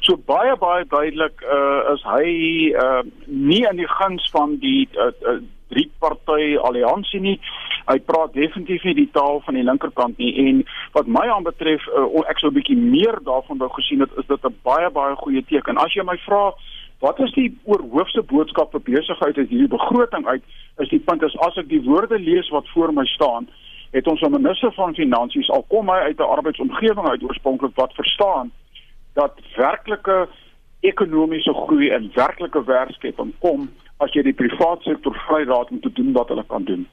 So 0.00 0.16
baie 0.16 0.56
baie 0.56 0.84
duidelik 0.84 1.42
uh, 1.42 1.92
is 1.92 2.02
hy 2.02 2.28
uh, 2.72 3.02
nie 3.26 3.64
in 3.70 3.76
die 3.76 3.88
guns 3.88 4.30
van 4.30 4.56
die 4.58 4.88
uh, 4.96 5.12
uh, 5.28 5.40
drie 5.70 5.90
party 5.98 6.56
alliansie 6.56 7.20
nie. 7.20 7.38
Hy 7.86 7.98
praat 8.06 8.34
definitief 8.34 8.84
nie 8.84 8.94
die 8.94 9.10
taal 9.12 9.40
van 9.46 9.54
die 9.54 9.64
linkerkant 9.66 10.18
nie 10.18 10.34
en 10.46 10.64
wat 10.92 11.06
my 11.06 11.26
aanbetref 11.30 11.86
uh, 11.88 12.06
ek 12.28 12.38
sou 12.38 12.50
'n 12.50 12.58
bietjie 12.58 12.76
meer 12.76 13.18
daarvan 13.24 13.58
wou 13.58 13.70
gesien 13.78 14.00
het 14.00 14.12
is 14.18 14.26
dit 14.26 14.44
'n 14.44 14.60
baie 14.62 14.90
baie 14.90 15.16
goeie 15.16 15.42
teken. 15.42 15.78
As 15.78 15.94
jy 15.94 16.04
my 16.04 16.18
vra 16.26 16.52
Wat 17.00 17.18
is 17.24 17.32
die 17.32 17.48
oorhoofse 17.64 18.22
boodskap 18.28 18.74
vir 18.74 18.82
besigheid 18.84 19.38
uit 19.38 19.48
hierdie 19.48 19.72
begroting 19.72 20.26
uit? 20.26 20.42
Is 20.84 20.90
die 20.92 21.00
punt 21.00 21.22
is 21.22 21.36
as 21.46 21.56
ek 21.56 21.68
die 21.70 21.80
woorde 21.86 22.18
lees 22.20 22.50
wat 22.52 22.68
voor 22.74 22.92
my 22.92 23.06
staan, 23.08 23.48
het 23.96 24.06
ons 24.06 24.20
'n 24.20 24.30
minister 24.30 24.72
van 24.72 24.94
finansies 24.94 25.48
al 25.50 25.64
kom 25.68 25.88
hy 25.88 26.00
uit 26.08 26.18
'n 26.20 26.32
arbeidsomgewing 26.36 27.08
uit 27.08 27.22
oorspronklik 27.22 27.74
wat 27.74 27.94
verstaan 27.94 28.52
dat 29.14 29.32
werklike 29.56 30.28
ekonomiese 30.80 31.54
groei 31.54 31.88
en 31.90 32.10
werklike 32.14 32.64
werkskepping 32.64 33.32
kom 33.38 33.70
as 34.00 34.14
jy 34.16 34.24
die 34.26 34.36
private 34.36 34.82
sektor 34.88 35.14
vrylaat 35.26 35.70
om 35.70 35.80
te 35.80 35.92
doen 35.92 36.12
wat 36.16 36.32
hulle 36.32 36.44
kan 36.48 36.64
doen. 36.64 36.86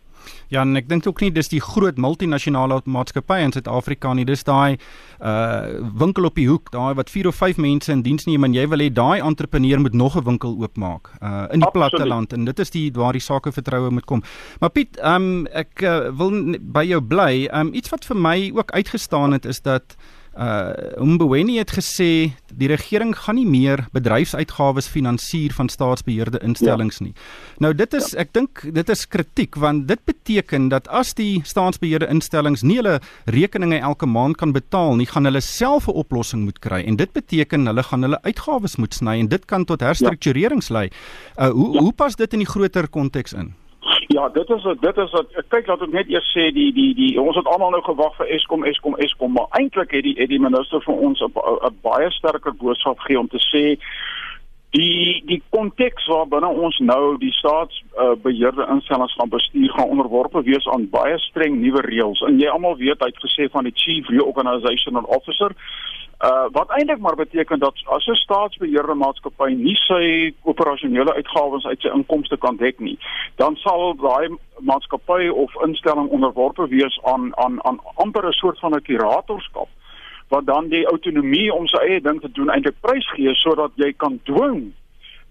Ja, 0.51 0.61
en 0.61 0.75
ek 0.79 0.87
dink 0.89 1.07
ook 1.07 1.21
nie 1.21 1.29
dis 1.31 1.49
die 1.51 1.61
groot 1.63 1.99
multinasjonale 2.01 2.81
maatskappye 2.89 3.45
in 3.47 3.53
Suid-Afrika 3.55 4.13
nie. 4.15 4.25
Dis 4.27 4.43
daai 4.47 4.77
uh 5.17 5.83
winkel 5.97 6.27
op 6.27 6.35
die 6.37 6.47
hoek, 6.49 6.69
daai 6.73 6.93
wat 6.99 7.09
4 7.09 7.29
of 7.31 7.39
5 7.39 7.57
mense 7.63 7.91
in 7.91 8.03
diens 8.05 8.27
neem 8.29 8.45
en 8.45 8.53
jy 8.53 8.67
wil 8.69 8.83
hê 8.83 8.89
daai 8.93 9.23
entrepreneur 9.23 9.79
moet 9.81 9.95
nog 9.97 10.17
'n 10.17 10.25
winkel 10.25 10.57
oopmaak 10.61 11.09
uh 11.21 11.47
in 11.53 11.63
die 11.63 11.71
platte 11.71 12.05
land 12.05 12.33
en 12.33 12.45
dit 12.45 12.59
is 12.59 12.69
die 12.69 12.91
waar 12.93 13.13
die 13.13 13.23
sake 13.23 13.51
vertroue 13.51 13.89
moet 13.89 14.05
kom. 14.05 14.23
Maar 14.59 14.69
Piet, 14.69 14.99
um 15.03 15.47
ek 15.47 15.81
uh, 15.81 16.11
wil 16.11 16.57
by 16.61 16.83
jou 16.83 17.01
bly. 17.01 17.47
Um 17.53 17.73
iets 17.73 17.89
wat 17.89 18.05
vir 18.05 18.17
my 18.17 18.51
ook 18.53 18.71
uitgestaan 18.71 19.31
het 19.31 19.45
is 19.45 19.61
dat 19.61 19.95
Uh 19.97 20.16
Umboweni 21.01 21.57
het 21.57 21.71
gesê 21.73 22.33
die 22.53 22.67
regering 22.69 23.15
gaan 23.17 23.39
nie 23.39 23.47
meer 23.49 23.87
bedryfsuitgawes 23.93 24.87
finansier 24.87 25.53
van 25.57 25.69
staatsbeheerde 25.69 26.39
instellings 26.45 26.99
ja. 27.01 27.07
nie. 27.07 27.13
Nou 27.63 27.73
dit 27.73 27.93
is 27.97 28.11
ja. 28.13 28.21
ek 28.21 28.33
dink 28.37 28.61
dit 28.73 28.89
is 28.93 29.05
kritiek 29.09 29.57
want 29.57 29.87
dit 29.89 30.01
beteken 30.05 30.69
dat 30.69 30.87
as 30.93 31.15
die 31.17 31.41
staatsbeheerde 31.47 32.09
instellings 32.13 32.61
nie 32.61 32.77
hulle 32.77 32.99
rekeninge 33.33 33.81
elke 33.81 34.05
maand 34.05 34.37
kan 34.37 34.53
betaal 34.53 34.95
nie, 34.99 35.09
gaan 35.09 35.25
hulle 35.25 35.41
self 35.41 35.87
'n 35.87 35.97
oplossing 35.97 36.45
moet 36.45 36.59
kry 36.61 36.83
en 36.85 36.95
dit 37.01 37.11
beteken 37.13 37.65
hulle 37.65 37.83
gaan 37.83 38.05
hulle 38.05 38.21
uitgawes 38.21 38.77
moet 38.77 38.93
sny 38.93 39.19
en 39.19 39.27
dit 39.27 39.45
kan 39.45 39.65
tot 39.65 39.81
herstrukturerings 39.81 40.69
lei. 40.69 40.89
Uh 41.37 41.49
hoe 41.49 41.73
ja. 41.73 41.81
hoe 41.81 41.93
pas 41.93 42.15
dit 42.15 42.33
in 42.33 42.45
die 42.45 42.51
groter 42.53 42.87
konteks 42.87 43.33
in? 43.33 43.53
Ja, 44.17 44.29
dit 44.29 44.49
is 44.49 44.63
dit 44.79 44.97
is 44.97 45.11
wat 45.11 45.33
kyk 45.53 45.67
laat 45.69 45.81
ek 45.85 45.91
net 45.93 46.07
eers 46.09 46.27
sê 46.33 46.47
die 46.53 46.71
die 46.73 46.93
die 46.97 47.09
ons 47.21 47.37
het 47.37 47.49
almal 47.53 47.75
nou 47.75 47.83
gewag 47.85 48.15
vir 48.17 48.31
Eskom 48.33 48.63
Eskom 48.65 48.95
Eskom, 49.05 49.35
maar 49.35 49.51
eintlik 49.59 49.91
het 49.93 50.07
die 50.07 50.15
het 50.17 50.31
die 50.31 50.39
minister 50.41 50.81
vir 50.85 51.03
ons 51.07 51.21
'n 51.21 51.75
baie 51.85 52.09
sterker 52.15 52.55
boodskap 52.63 52.97
gegee 53.03 53.19
om 53.19 53.29
te 53.29 53.41
sê 53.51 53.63
die 54.77 55.21
die 55.29 55.41
konteks 55.49 56.07
waarbinne 56.13 56.49
ons 56.65 56.79
nou 56.79 57.17
die 57.21 57.31
staatsbeheerde 57.41 58.65
uh, 58.65 58.71
instellings 58.75 59.13
gaan 59.19 59.29
bestuur 59.29 59.69
gaan 59.75 59.93
onderworpe 59.93 60.41
wees 60.49 60.67
aan 60.73 60.89
baie 60.89 61.19
streng 61.29 61.61
nuwe 61.61 61.81
reëls. 61.81 62.21
En 62.27 62.39
jy 62.39 62.49
almal 62.49 62.77
weet 62.81 62.99
hy 62.99 63.11
het 63.13 63.25
gesê 63.27 63.49
van 63.53 63.69
die 63.69 63.77
chief 63.83 64.09
reorganizational 64.09 65.05
officer 65.19 65.53
Uh 66.25 66.45
wat 66.51 66.69
eintlik 66.69 66.99
maar 66.99 67.15
beteken 67.15 67.59
dat 67.59 67.73
as 67.85 68.05
'n 68.05 68.15
staatsbeheerde 68.15 68.93
maatskappy 68.93 69.53
nie 69.53 69.75
sy 69.75 70.33
operasionele 70.43 71.13
uitgawes 71.13 71.65
uit 71.65 71.81
sy 71.81 71.87
inkomste 71.87 72.37
kan 72.37 72.55
dek 72.55 72.79
nie, 72.79 72.97
dan 73.35 73.55
sal 73.55 73.95
daai 73.95 74.37
maatskappy 74.59 75.27
of 75.29 75.61
instelling 75.63 76.09
onderworpe 76.09 76.67
wees 76.67 76.99
aan 77.03 77.37
aan 77.37 77.63
aan 77.65 77.79
amper 77.95 78.27
'n 78.27 78.31
soort 78.31 78.59
van 78.59 78.73
'n 78.75 78.81
kuratorskap 78.81 79.67
wat 80.27 80.45
dan 80.45 80.67
die 80.67 80.85
autonomie 80.85 81.53
om 81.53 81.67
sy 81.67 81.77
eie 81.77 82.01
ding 82.01 82.21
te 82.21 82.31
doen 82.31 82.49
eintlik 82.49 82.79
prysgee 82.81 83.35
sodat 83.35 83.71
jy 83.75 83.93
kan 83.93 84.19
dwing 84.23 84.73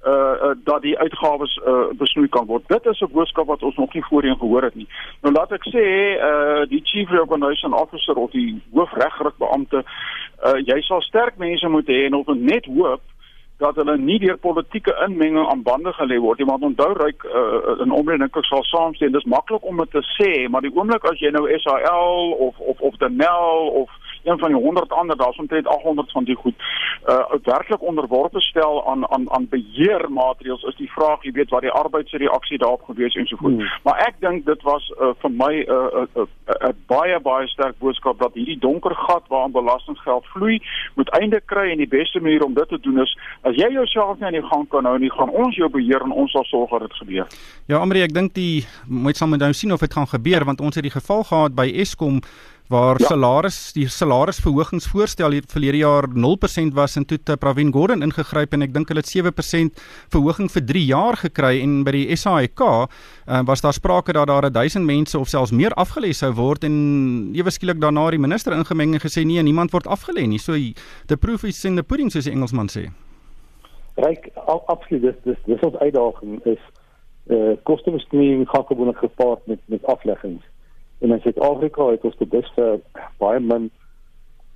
uh, 0.06 0.50
dat 0.64 0.82
die 0.82 0.98
uitgawes 0.98 1.60
uh 1.66 1.88
besnoei 1.98 2.28
kan 2.28 2.46
word. 2.46 2.68
Dit 2.68 2.86
is 2.86 3.00
'n 3.00 3.12
boodskap 3.12 3.46
wat 3.46 3.62
ons 3.62 3.76
nog 3.76 3.94
nie 3.94 4.04
voorheen 4.04 4.38
gehoor 4.38 4.62
het 4.62 4.74
nie. 4.74 4.88
Nou 5.22 5.34
laat 5.34 5.52
ek 5.52 5.66
sê 5.74 5.84
uh 6.30 6.62
die 6.68 6.80
chief 6.84 7.10
reorganization 7.10 7.72
officer 7.72 8.14
of 8.14 8.30
die 8.30 8.62
hoofregrik 8.72 9.36
beampte 9.38 9.84
uh, 10.44 10.58
jy 10.64 10.80
sal 10.80 11.00
sterk 11.00 11.36
mense 11.36 11.68
moet 11.68 11.86
hê 11.86 12.06
en 12.06 12.14
op 12.14 12.28
net 12.34 12.64
hoop 12.64 13.02
dat 13.58 13.76
hulle 13.80 13.96
nie 13.98 14.18
deur 14.20 14.36
politieke 14.36 14.92
inmenging 15.06 15.48
aan 15.48 15.62
bande 15.62 15.92
gelê 15.96 16.18
word 16.20 16.38
nie 16.38 16.48
want 16.48 16.62
onthou 16.62 16.92
ryk 16.92 17.24
uh, 17.24 17.76
in 17.84 17.94
omreding 17.98 18.28
ek 18.28 18.44
sal 18.44 18.64
saamstem 18.68 19.14
dis 19.14 19.28
maklik 19.32 19.64
om 19.64 19.80
dit 19.80 19.94
te 19.96 20.02
sê 20.12 20.32
maar 20.48 20.64
die 20.64 20.72
oomblik 20.74 21.04
as 21.08 21.20
jy 21.20 21.32
nou 21.32 21.46
SAL 21.64 22.34
of 22.48 22.60
of 22.72 22.82
of 22.90 22.98
Denel 23.00 23.70
of 23.82 23.88
een 24.26 24.38
van 24.38 24.52
die 24.52 24.62
100 24.62 24.92
ander, 24.92 25.16
daar's 25.16 25.38
omtrent 25.38 25.66
800 25.66 26.12
van 26.12 26.24
die 26.24 26.36
goed 26.36 26.54
uh 27.06 27.24
werklik 27.42 27.82
onderworpe 27.82 28.40
stel 28.40 28.88
aan 28.90 29.10
aan 29.10 29.30
aan 29.30 29.48
beheermaatreëls 29.48 30.62
is 30.62 30.76
die 30.76 30.90
vraag, 30.90 31.22
jy 31.22 31.32
weet 31.32 31.50
wat 31.50 31.60
die 31.62 31.70
arbeidsreaksie 31.70 32.58
daarop 32.58 32.82
gewees 32.82 33.14
en 33.14 33.26
so 33.26 33.36
voort. 33.36 33.54
Hmm. 33.54 33.68
Maar 33.82 33.98
ek 34.06 34.14
dink 34.20 34.46
dit 34.46 34.62
was 34.62 34.88
uh, 35.00 35.12
vir 35.22 35.30
my 35.30 35.52
'n 35.54 35.70
uh, 35.70 36.02
uh, 36.02 36.06
uh, 36.22 36.26
uh, 36.46 36.72
baie 36.86 37.20
baie 37.20 37.46
sterk 37.48 37.78
boodskap 37.78 38.18
dat 38.18 38.34
hierdie 38.34 38.58
donker 38.58 38.94
gat 38.94 39.22
waaraan 39.28 39.52
belastinggeld 39.52 40.26
vloei 40.26 40.58
moet 40.94 41.10
einde 41.20 41.40
kry 41.44 41.70
en 41.70 41.78
die 41.78 41.94
beste 41.98 42.20
manier 42.20 42.44
om 42.44 42.54
dit 42.54 42.68
te 42.68 42.80
doen 42.80 43.00
is 43.00 43.18
as 43.42 43.54
jy 43.54 43.70
jouself 43.72 44.18
nie 44.18 44.26
aan 44.26 44.40
die 44.40 44.48
gang 44.50 44.68
kan 44.68 44.84
hou 44.84 44.98
nie, 44.98 45.10
gaan 45.10 45.30
ons 45.30 45.56
jou 45.56 45.68
beheer 45.70 46.02
en 46.02 46.12
ons 46.12 46.30
sal 46.30 46.44
sorg 46.44 46.70
dat 46.70 46.80
dit 46.80 46.98
gebeur. 47.02 47.26
Ja, 47.66 47.78
Amri, 47.78 48.02
ek 48.02 48.14
dink 48.14 48.34
die 48.34 48.66
moet 48.86 49.16
saam 49.16 49.30
met 49.30 49.40
nou 49.40 49.52
sien 49.52 49.72
of 49.72 49.80
dit 49.80 49.94
gaan 49.94 50.10
gebeur 50.10 50.44
want 50.44 50.60
ons 50.60 50.74
het 50.74 50.84
die 50.84 50.96
geval 50.98 51.22
gehad 51.22 51.54
by 51.54 51.70
Eskom 51.70 52.20
waar 52.68 52.98
ja. 52.98 53.06
salaris 53.06 53.58
die 53.76 53.86
salarisverhogingsvoorstel 53.88 55.36
hier 55.36 55.44
verlede 55.46 55.78
jaar 55.84 56.08
0% 56.10 56.74
was 56.74 56.96
en 56.96 57.06
toe 57.06 57.18
te 57.22 57.36
Pravin 57.36 57.70
Gordhan 57.72 58.02
ingegryp 58.02 58.56
en 58.56 58.66
ek 58.66 58.72
dink 58.74 58.90
hulle 58.90 59.04
het 59.04 59.12
7% 59.12 59.82
verhoging 60.14 60.50
vir 60.50 60.64
3 60.72 60.82
jaar 60.88 61.18
gekry 61.20 61.60
en 61.62 61.76
by 61.86 61.94
die 61.94 62.16
SAIK 62.18 62.62
uh, 62.66 62.72
eh, 63.26 63.42
was 63.46 63.62
daar 63.62 63.76
sprake 63.76 64.16
dat 64.16 64.26
daar 64.26 64.50
1000 64.50 64.84
mense 64.86 65.18
of 65.18 65.30
selfs 65.30 65.54
meer 65.54 65.74
afgelê 65.78 66.10
sou 66.12 66.32
word 66.34 66.66
en 66.66 66.76
ewe 67.38 67.54
skielik 67.54 67.78
daarna 67.82 68.08
die 68.10 68.22
minister 68.22 68.56
ingemeng 68.56 68.96
en 68.98 69.04
gesê 69.04 69.22
nee 69.26 69.42
niemand 69.42 69.70
word 69.70 69.86
afgelê 69.86 70.26
nie. 70.26 70.42
So 70.42 70.58
the 71.06 71.16
proof 71.16 71.44
is 71.44 71.64
in 71.64 71.76
the 71.76 71.86
pudding 71.86 72.10
soos 72.10 72.26
die 72.26 72.34
Engelsman 72.34 72.72
sê. 72.72 72.88
Ryk 74.02 74.32
absoluut 74.46 75.02
dis 75.06 75.22
dis 75.24 75.38
dis 75.46 75.62
ons 75.62 75.78
uitdaging 75.78 76.42
is 76.44 76.62
uh, 77.30 77.54
kostebestuur 77.62 78.42
gaan 78.50 78.66
gewoonlik 78.66 78.98
gepaard 78.98 79.46
met 79.46 79.62
met 79.70 79.86
afleggings 79.86 80.42
En 80.98 81.12
in 81.12 81.20
Suid-Afrika 81.20 81.90
het 81.90 82.04
ons 82.04 82.16
tot 82.16 82.30
dusver 82.30 82.80
baie 83.18 83.40
min 83.40 83.70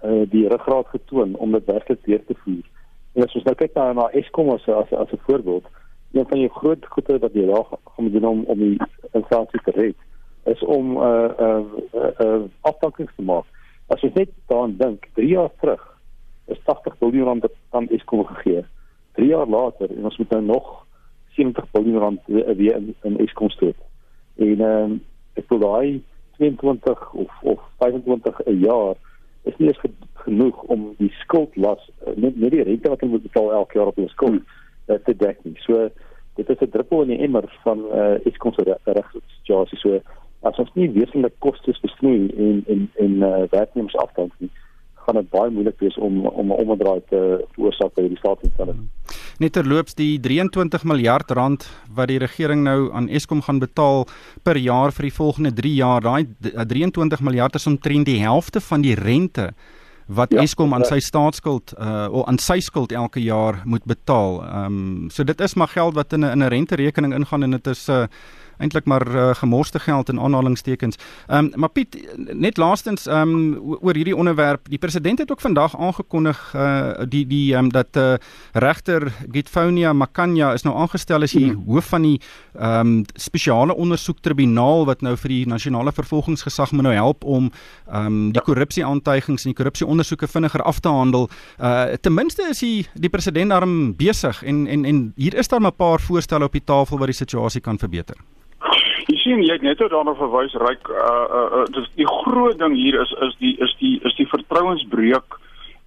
uh 0.04 0.24
die 0.32 0.46
ruggraat 0.48 0.88
getoon 0.88 1.34
om 1.36 1.52
dit 1.52 1.64
werklik 1.64 2.04
deur 2.04 2.24
te 2.24 2.36
voer. 2.44 2.64
En 3.12 3.26
as 3.26 3.34
ons 3.36 3.44
nou 3.44 3.54
kyk 3.54 3.74
na 3.76 3.92
na 3.92 4.08
Eskom 4.16 4.48
as 4.54 4.68
as 4.68 4.92
as 4.92 5.12
'n 5.12 5.24
voorbeeld, 5.26 5.66
een 6.12 6.26
van 6.28 6.38
die 6.38 6.48
groot 6.48 6.86
goede 6.86 7.18
wat 7.18 7.32
jy 7.32 7.46
daar 7.46 7.66
gaan 7.96 8.10
doen 8.10 8.24
om 8.24 8.44
om 8.44 8.58
die 8.58 8.78
inflasie 9.12 9.60
te 9.64 9.70
red, 9.70 9.96
is 10.44 10.64
om 10.64 10.96
uh 10.96 11.30
uh 11.46 11.64
uh, 11.94 12.10
uh 12.24 12.42
aftankings 12.60 13.12
te 13.16 13.22
maak. 13.22 13.44
As 13.86 14.00
jy 14.00 14.10
net 14.14 14.30
daaraan 14.46 14.76
dink, 14.76 15.08
3 15.14 15.28
jaar 15.28 15.50
terug 15.60 15.98
is 16.46 16.60
80 16.64 16.94
miljard 17.00 17.26
rand 17.26 17.46
aan 17.70 17.88
Eskom 17.88 18.24
gegee. 18.24 18.64
3 19.12 19.26
jaar 19.26 19.46
later 19.46 19.90
en 19.90 20.04
ons 20.04 20.16
moet 20.16 20.30
nou 20.30 20.42
nog 20.42 20.86
70 21.28 21.64
miljard 21.72 22.02
rand 22.02 22.20
weer 22.26 22.76
in, 22.76 22.94
in 23.02 23.18
Eskom 23.18 23.50
stoot. 23.50 23.76
En 24.36 24.60
ehm 24.60 24.90
um, 24.90 25.00
ek 25.34 25.48
wil 25.48 25.58
daai 25.58 26.02
22 26.40 27.12
of 27.12 27.32
of 27.42 27.60
25 27.78 28.40
'n 28.46 28.58
jaar 28.58 28.96
is 29.42 29.56
nie 29.56 29.68
eens 29.68 29.80
genoeg 30.12 30.62
om 30.62 30.94
die 30.98 31.12
skuldlas 31.22 31.90
eh, 32.04 32.16
net 32.16 32.36
net 32.36 32.50
die 32.50 32.62
rente 32.62 32.88
wat 32.88 33.00
hulle 33.00 33.12
moet 33.12 33.28
betaal 33.28 33.52
elke 33.52 33.78
jaar 33.78 33.92
op 33.92 33.96
hulle 34.00 34.08
skuld 34.08 34.42
uh, 34.86 34.96
te 35.04 35.14
dek 35.16 35.38
nie. 35.44 35.56
So 35.66 35.88
dit 36.34 36.50
is 36.50 36.60
'n 36.60 36.70
druppel 36.70 37.02
in 37.02 37.12
die 37.14 37.22
emmer 37.26 37.44
van 37.64 37.84
uh, 37.92 38.16
iets 38.24 38.36
kon 38.36 38.52
se 38.52 38.78
regsituasie. 38.84 39.78
So 39.78 40.00
as 40.40 40.58
ons 40.58 40.72
nie 40.74 40.90
wesentlik 40.90 41.36
kostes 41.38 41.80
besnoei 41.80 42.32
en 42.36 42.64
en 42.66 42.90
en 42.94 43.12
uh, 43.22 43.44
werknemers 43.50 43.96
afdank 43.96 44.32
nie, 44.38 44.50
gaan 45.10 45.22
dit 45.22 45.30
baie 45.30 45.50
moeilik 45.50 45.78
wees 45.82 45.96
om 45.98 46.26
om 46.26 46.52
'n 46.52 46.70
omdraai 46.70 47.02
te 47.08 47.20
veroorsaak 47.54 47.94
by 47.94 48.08
die 48.08 48.18
staatsinstelling. 48.18 48.88
Net 49.38 49.52
terloops 49.52 49.94
die 49.94 50.20
23 50.20 50.84
miljard 50.84 51.30
rand 51.30 51.66
wat 51.94 52.08
die 52.08 52.18
regering 52.18 52.62
nou 52.62 52.92
aan 52.92 53.08
Eskom 53.08 53.42
gaan 53.42 53.58
betaal 53.58 54.06
per 54.42 54.56
jaar 54.56 54.92
vir 54.92 55.02
die 55.02 55.16
volgende 55.16 55.52
3 55.52 55.74
jaar, 55.74 56.00
daai 56.00 56.26
23 56.66 57.20
miljard 57.20 57.54
is 57.54 57.66
omtrent 57.66 58.06
die 58.06 58.20
helfte 58.20 58.60
van 58.60 58.82
die 58.82 58.94
rente 58.94 59.52
wat 60.06 60.32
ja, 60.32 60.42
Eskom 60.42 60.74
aan 60.74 60.84
sy 60.84 60.98
staatsskuld 61.00 61.74
uh 61.78 62.08
of 62.10 62.26
aan 62.26 62.38
sy 62.38 62.60
skuld 62.60 62.92
elke 62.92 63.22
jaar 63.22 63.62
moet 63.64 63.84
betaal. 63.84 64.42
Ehm 64.42 64.64
um, 64.64 65.10
so 65.10 65.24
dit 65.24 65.40
is 65.40 65.54
maar 65.54 65.68
geld 65.68 65.94
wat 65.94 66.12
in 66.12 66.24
'n 66.24 66.30
in 66.30 66.42
'n 66.42 66.48
rente 66.48 66.74
rekening 66.74 67.14
ingaan 67.14 67.42
en 67.42 67.50
dit 67.50 67.66
is 67.66 67.88
uh 67.88 68.06
eintlik 68.60 68.84
maar 68.84 69.06
uh, 69.08 69.34
gemorste 69.34 69.78
geld 69.78 70.08
in 70.08 70.20
aanhalingstekens. 70.20 70.96
Ehm 71.26 71.44
um, 71.44 71.52
maar 71.54 71.68
Piet 71.68 71.96
net 72.16 72.56
laastens 72.56 73.06
ehm 73.06 73.34
um, 73.34 73.76
oor 73.80 73.94
hierdie 73.94 74.16
onderwerp. 74.16 74.68
Die 74.68 74.78
president 74.78 75.18
het 75.18 75.30
ook 75.30 75.40
vandag 75.40 75.78
aangekondig 75.78 76.52
uh 76.54 76.92
die 77.08 77.26
die 77.26 77.54
ehm 77.54 77.64
um, 77.64 77.70
dat 77.72 77.96
uh, 77.96 78.14
regter 78.52 79.12
Gitfonia 79.30 79.92
Makanya 79.92 80.52
is 80.52 80.62
nou 80.62 80.76
aangestel 80.76 81.22
as 81.22 81.32
die 81.32 81.50
hmm. 81.50 81.62
hoof 81.66 81.84
van 81.84 82.02
die 82.02 82.20
ehm 82.58 82.86
um, 82.86 83.04
spesiale 83.14 83.74
ondersoektribunaal 83.74 84.84
wat 84.84 85.00
nou 85.00 85.16
vir 85.16 85.28
die 85.28 85.46
nasionale 85.46 85.92
vervolgingsgesag 85.92 86.72
moet 86.72 86.82
nou 86.82 86.94
help 86.94 87.24
om 87.24 87.50
ehm 87.86 88.06
um, 88.06 88.32
die 88.32 88.42
korrupsie 88.42 88.84
aantuigings 88.86 89.44
en 89.44 89.54
die 89.54 89.58
korrupsie 89.62 89.86
ondersoeke 89.86 90.28
vinniger 90.28 90.62
af 90.62 90.80
te 90.80 90.88
handel. 90.88 91.28
Uh 91.58 91.84
ten 92.00 92.14
minste 92.14 92.46
is 92.50 92.60
hy 92.60 92.86
die 92.94 93.10
president 93.10 93.50
daarom 93.50 93.96
besig 93.96 94.42
en 94.42 94.66
en 94.66 94.84
en 94.84 95.12
hier 95.16 95.34
is 95.34 95.48
daar 95.48 95.60
'n 95.60 95.76
paar 95.76 96.00
voorstelle 96.00 96.44
op 96.44 96.52
die 96.52 96.64
tafel 96.64 96.98
wat 96.98 97.06
die 97.06 97.20
situasie 97.24 97.60
kan 97.60 97.78
verbeter 97.78 98.16
sien 99.22 99.42
jy 99.44 99.56
net 99.62 99.82
daarna 99.92 100.14
verwys 100.18 100.54
ryk 100.62 100.88
uh 100.88 101.04
uh, 101.38 101.46
uh 101.60 101.66
dis 101.74 101.88
die 102.00 102.08
groot 102.08 102.58
ding 102.58 102.74
hier 102.76 103.00
is 103.00 103.12
is 103.28 103.36
die 103.42 103.54
is 103.66 103.74
die 103.80 103.96
is 104.04 104.16
die 104.18 104.28
vertrouensbreuk 104.32 105.38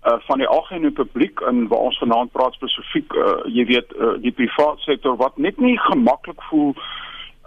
uh 0.06 0.18
van 0.28 0.44
die 0.44 0.48
algemene 0.48 0.92
publiek 0.92 1.42
in 1.50 1.68
waar 1.72 1.88
ons 1.90 2.00
vanaand 2.04 2.32
praat 2.32 2.58
spesifiek 2.60 3.16
uh 3.16 3.40
jy 3.46 3.66
weet 3.72 3.96
uh, 3.98 4.16
die 4.26 4.36
private 4.40 4.82
sektor 4.88 5.18
wat 5.22 5.38
net 5.38 5.60
nie 5.60 5.78
gemaklik 5.90 6.42
voel 6.50 6.74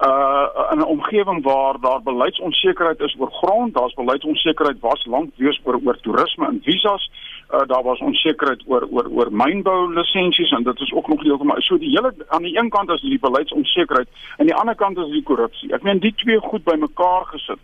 uh 0.01 0.71
in 0.71 0.79
'n 0.79 0.85
omgewing 0.85 1.43
waar 1.43 1.81
daar 1.81 2.03
beleidsonsekerheid 2.03 3.01
is 3.01 3.17
oor 3.19 3.31
grond, 3.31 3.75
daar's 3.75 3.95
beleidsonsekerheid 3.95 4.81
was 4.81 5.05
lank 5.05 5.31
wees 5.37 5.61
oor 5.65 5.81
oor 5.85 6.01
toerisme 6.01 6.47
en 6.47 6.61
visas. 6.63 7.11
Uh 7.51 7.67
daar 7.67 7.83
was 7.83 7.99
onsekerheid 7.99 8.63
oor 8.67 8.87
oor 8.91 9.09
oor 9.11 9.29
mynbou 9.31 9.95
lisensies 9.95 10.51
en 10.51 10.63
dit 10.63 10.81
is 10.81 10.93
ook 10.93 11.09
nog 11.09 11.23
heeltemal 11.23 11.61
so 11.61 11.79
die 11.79 11.89
hele 11.89 12.15
aan 12.29 12.43
die 12.43 12.59
een 12.59 12.69
kant 12.69 12.91
is 12.91 13.01
die 13.01 13.19
beleidsonsekerheid 13.19 14.09
en 14.37 14.47
die 14.47 14.55
ander 14.55 14.75
kant 14.75 14.99
is 14.99 15.11
die 15.11 15.23
korrupsie. 15.23 15.73
Ek 15.73 15.83
meen 15.83 15.99
die 15.99 16.15
twee 16.15 16.41
goed 16.41 16.65
bymekaar 16.65 17.25
gesit 17.25 17.59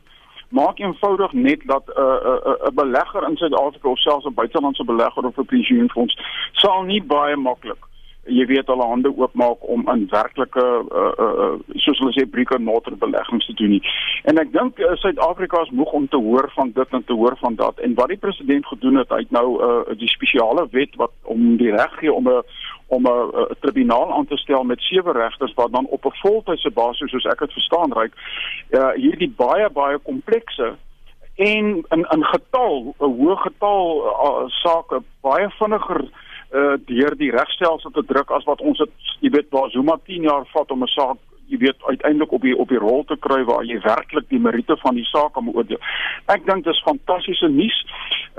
maak 0.49 0.79
eenvoudig 0.79 1.33
net 1.33 1.61
dat 1.67 1.85
'n 1.87 2.01
uh, 2.01 2.05
'n 2.05 2.27
uh, 2.29 2.53
'n 2.53 2.69
uh, 2.69 2.75
belegger 2.75 3.29
in 3.29 3.37
Suid-Afrika 3.37 3.89
of 3.89 3.99
selfs 3.99 4.27
'n 4.27 4.35
buitelandse 4.35 4.85
belegger 4.85 5.25
of 5.25 5.37
'n 5.37 5.45
pensioenfonds 5.45 6.19
sal 6.53 6.83
nie 6.83 7.03
baie 7.03 7.37
maklik 7.37 7.92
jy 8.31 8.45
weet 8.47 8.69
hulle 8.71 8.87
hande 8.87 9.11
oopmaak 9.17 9.65
om 9.67 9.83
in 9.91 10.05
werklike 10.11 10.63
uh, 10.63 11.13
uh, 11.19 11.55
soos 11.83 11.99
hulle 11.99 12.13
sê 12.15 12.27
brick 12.31 12.53
and 12.55 12.65
mortar 12.65 12.95
beleggings 12.97 13.47
te 13.47 13.55
doen 13.59 13.75
nie. 13.75 13.83
En 14.31 14.39
ek 14.39 14.53
dink 14.55 14.79
uh, 14.79 14.93
Suid-Afrika 15.03 15.63
is 15.67 15.75
moeg 15.75 15.93
om 15.93 16.07
te 16.09 16.21
hoor 16.23 16.51
van 16.55 16.71
dit 16.77 16.95
en 16.99 17.05
te 17.05 17.17
hoor 17.19 17.37
van 17.41 17.59
dat. 17.59 17.81
En 17.83 17.97
wat 17.99 18.15
die 18.15 18.21
president 18.23 18.67
gedoen 18.67 19.01
het, 19.03 19.11
hy 19.11 19.25
het 19.25 19.35
nou 19.35 19.49
uh, 19.59 19.97
die 19.99 20.11
spesiale 20.11 20.69
wet 20.71 20.95
wat 21.03 21.15
om 21.23 21.57
die 21.59 21.75
reg 21.75 21.99
gee 21.99 22.13
om 22.13 22.31
'n 22.31 22.43
om 22.93 23.07
'n 23.09 23.57
tribunaal 23.61 24.13
aan 24.13 24.27
te 24.27 24.37
stel 24.37 24.65
met 24.65 24.81
sewe 24.81 25.13
regters 25.13 25.55
wat 25.55 25.73
dan 25.73 25.87
op 25.87 26.05
'n 26.05 26.19
voltydse 26.23 26.71
basis 26.71 27.11
soos 27.11 27.25
ek 27.25 27.39
dit 27.39 27.53
verstaan 27.53 27.93
reik 27.93 28.13
uh, 28.71 28.93
hierdie 28.95 29.33
baie 29.37 29.71
baie 29.71 29.99
komplekse 29.99 30.77
en 31.35 31.67
in 31.89 32.07
in 32.15 32.25
getal 32.25 32.95
'n 33.01 33.15
hoë 33.19 33.37
getal 33.37 33.85
uh, 34.05 34.45
sake 34.49 35.03
baie 35.21 35.49
vinniger 35.51 36.05
deur 36.87 37.17
die 37.17 37.31
regstelsel 37.31 37.91
te 37.91 38.03
druk 38.05 38.31
as 38.31 38.45
wat 38.45 38.61
ons 38.61 38.79
dit 38.79 38.91
jy 39.21 39.31
weet 39.31 39.49
waar 39.51 39.71
Zuma 39.71 39.97
10 40.05 40.23
jaar 40.23 40.45
vat 40.53 40.71
om 40.71 40.83
'n 40.83 40.93
saak 40.93 41.19
jy 41.53 41.59
weet 41.59 41.85
uiteindelik 41.85 42.33
op 42.33 42.43
die 42.47 42.55
op 42.57 42.69
die 42.69 42.81
rol 42.81 43.05
te 43.05 43.17
kry 43.21 43.43
waar 43.45 43.65
jy 43.69 43.79
werklik 43.85 44.29
die 44.29 44.41
meriete 44.41 44.77
van 44.81 44.97
die 44.97 45.05
saak 45.11 45.35
kan 45.37 45.45
beoordeel. 45.49 45.81
Ek 46.33 46.47
dink 46.49 46.65
dis 46.65 46.85
fantastiese 46.87 47.51
nuus. 47.53 47.79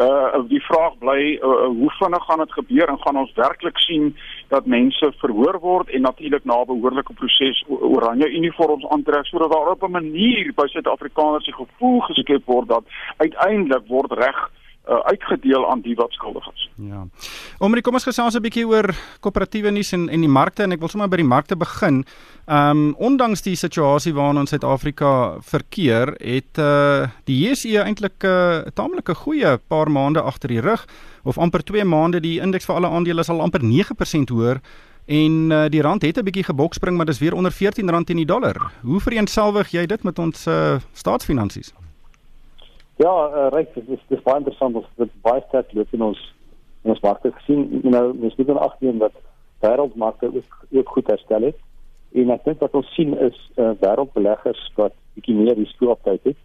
Uh 0.02 0.42
die 0.50 0.62
vraag 0.66 0.96
bly 1.02 1.36
uh, 1.38 1.68
hoe 1.70 1.92
vinnig 2.00 2.26
gaan 2.28 2.42
dit 2.42 2.56
gebeur 2.58 2.90
en 2.90 3.02
gaan 3.04 3.20
ons 3.22 3.36
werklik 3.38 3.78
sien 3.86 4.10
dat 4.50 4.66
mense 4.66 5.12
verhoor 5.22 5.60
word 5.62 5.94
en 5.94 6.08
natuurlik 6.08 6.46
na 6.50 6.58
behoorlike 6.66 7.14
proses 7.20 7.62
oranje 7.70 8.30
uniforms 8.40 8.88
aantrek 8.96 9.30
sodat 9.30 9.54
daar 9.54 9.76
op 9.76 9.84
'n 9.84 9.92
manier 10.00 10.52
by 10.56 10.68
Suid-Afrikaners 10.68 11.46
die 11.46 11.54
gevoel 11.54 12.00
geskep 12.10 12.46
word 12.46 12.68
dat 12.68 12.84
uiteindelik 13.18 13.88
word 13.88 14.12
reg 14.12 14.50
uh, 14.90 15.00
uitgedeel 15.00 15.70
aan 15.70 15.82
die 15.82 15.96
wat 15.96 16.12
skuldig 16.12 16.48
is. 16.54 16.70
Ja. 16.76 17.06
Omre 17.60 17.82
kom 17.82 17.94
ons 17.94 18.08
gesels 18.08 18.36
'n 18.36 18.42
bietjie 18.42 18.68
oor 18.68 18.96
koöperatiewe 19.20 19.72
nuus 19.72 19.94
en 19.94 20.10
en 20.10 20.22
die 20.22 20.30
markte 20.30 20.64
en 20.64 20.72
ek 20.72 20.80
wil 20.80 20.90
sommer 20.90 21.10
by 21.10 21.18
die 21.18 21.32
markte 21.36 21.56
begin. 21.56 22.04
Ehm 22.46 22.70
um, 22.70 22.96
ondanks 22.98 23.42
die 23.42 23.56
situasie 23.56 24.14
waarin 24.14 24.38
ons 24.38 24.50
Suid-Afrika 24.50 25.40
verkeer, 25.42 26.16
het 26.20 26.58
uh 26.58 27.08
die 27.26 27.48
JSE 27.48 27.84
eintlik 27.84 28.24
'n 28.24 28.28
uh, 28.28 28.72
taamlike 28.74 29.16
goeie 29.16 29.58
paar 29.58 29.92
maande 29.92 30.22
agter 30.22 30.50
die 30.50 30.62
rug 30.62 30.86
of 31.24 31.38
amper 31.38 31.64
2 31.64 31.84
maande 31.84 32.20
die 32.20 32.40
indeks 32.40 32.66
vir 32.66 32.76
alle 32.76 32.88
aandele 32.88 33.20
is 33.20 33.30
al 33.30 33.42
amper 33.42 33.62
9% 33.62 34.30
hoër 34.30 34.62
en 35.06 35.52
uh, 35.52 35.70
die 35.70 35.82
rand 35.82 36.02
het 36.02 36.18
'n 36.18 36.24
bietjie 36.24 36.44
gebokspring 36.44 36.98
maar 36.98 37.06
dis 37.06 37.20
weer 37.20 37.34
onder 37.34 37.52
R14 37.52 38.04
teen 38.04 38.18
die 38.18 38.26
dollar. 38.26 38.72
Hoe 38.82 39.00
vereenselwig 39.00 39.72
jy 39.72 39.86
dit 39.86 40.04
met 40.04 40.20
ons 40.20 40.48
uh, 40.48 40.76
staatsfinansies? 40.94 41.74
Ja, 43.02 43.14
uh, 43.30 43.48
reg, 43.50 43.74
dit 43.74 43.90
is 43.90 44.02
dis 44.08 44.22
baie 44.22 44.38
interessant 44.38 44.76
ons 44.76 44.88
het 45.02 45.14
baie 45.26 45.42
sterk 45.48 45.74
loop 45.74 45.94
in 45.94 46.02
ons 46.12 46.22
in 46.84 46.92
ons 46.94 47.02
markte 47.02 47.32
gesien. 47.32 47.68
You 47.82 47.90
know, 47.90 48.14
mens 48.14 48.36
moet 48.36 48.48
dan 48.48 48.60
agterneem 48.62 49.00
dat 49.00 49.16
wêreldmarkte 49.64 50.30
ook 50.36 50.58
ook 50.72 50.90
goed 50.90 51.08
herstel 51.08 51.50
het. 51.50 51.60
En 52.14 52.30
ek 52.30 52.44
dink 52.46 52.60
wat 52.60 52.76
ons 52.78 52.94
sien 52.94 53.16
is 53.18 53.38
uh, 53.56 53.72
wêreldbeleggers 53.82 54.66
wat 54.76 54.94
bietjie 55.16 55.36
meer 55.36 55.56
risiko 55.58 55.94
op 55.96 56.04
tyd 56.04 56.24
het 56.24 56.42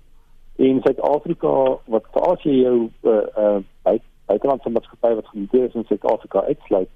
En 0.58 0.80
Suid-Afrika 0.82 1.50
wat 1.86 2.06
as 2.18 2.42
jy 2.42 2.56
jou 2.64 2.78
uh, 3.06 3.18
uh 3.38 3.58
buit, 3.86 4.02
buitelandse 4.26 4.72
maatskappy 4.74 5.12
wat 5.14 5.28
genoteer 5.30 5.68
is 5.68 5.76
in 5.78 5.84
Suid-Afrika 5.86 6.42
uitsluit, 6.48 6.90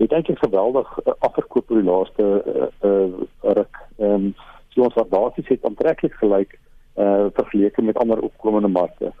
het 0.00 0.14
eintlik 0.16 0.38
geweldig 0.40 0.94
uh, 1.02 1.12
afverkoop 1.26 1.68
oor 1.68 1.82
die 1.82 1.88
laaste 1.90 2.28
uh, 2.54 2.70
uh 2.88 3.52
ruk. 3.58 3.82
Ehm 3.98 4.14
um, 4.14 4.30
so 4.72 4.86
ons 4.88 4.96
waardasies 4.96 5.52
het 5.52 5.68
aantreklik 5.68 6.16
gelyk 6.22 6.56
uh 6.98 7.26
vergeleke 7.38 7.82
met 7.82 7.98
ander 7.98 8.20
opkomende 8.20 8.68
markte. 8.68 9.12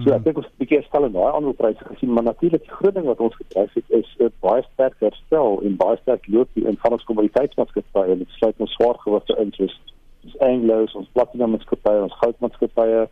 So 0.00 0.14
ek 0.16 0.22
dink 0.24 0.38
ons 0.40 0.46
het 0.46 0.54
'n 0.56 0.62
bietjie 0.64 0.82
stel 0.86 1.04
in 1.04 1.12
daai 1.12 1.32
aandelpryse 1.36 1.84
gesien, 1.84 2.12
maar 2.12 2.24
natuurlik 2.24 2.62
die 2.64 2.76
groot 2.76 2.94
ding 2.94 3.04
wat 3.04 3.20
ons 3.20 3.34
gekry 3.36 3.66
het 3.74 3.90
is 4.00 4.08
'n 4.18 4.32
baie 4.40 4.62
sterk 4.72 4.96
herstel 5.00 5.60
en 5.62 5.76
baie 5.76 5.96
sterk 6.00 6.26
loop 6.26 6.48
in 6.54 6.78
van 6.84 6.92
ons 6.92 7.04
kommoditeitsmaatskappye 7.04 8.12
en 8.12 8.18
dit 8.18 8.30
sluit 8.38 8.54
ons 8.58 8.72
swaargewigte 8.72 9.36
in 9.36 9.52
soos 9.52 9.76
ons 10.24 10.38
Anglo's, 10.38 10.94
ons 10.94 11.08
Platinum 11.12 11.50
maatskappye, 11.50 12.02
ons 12.02 12.18
goudmaatskappye, 12.22 13.08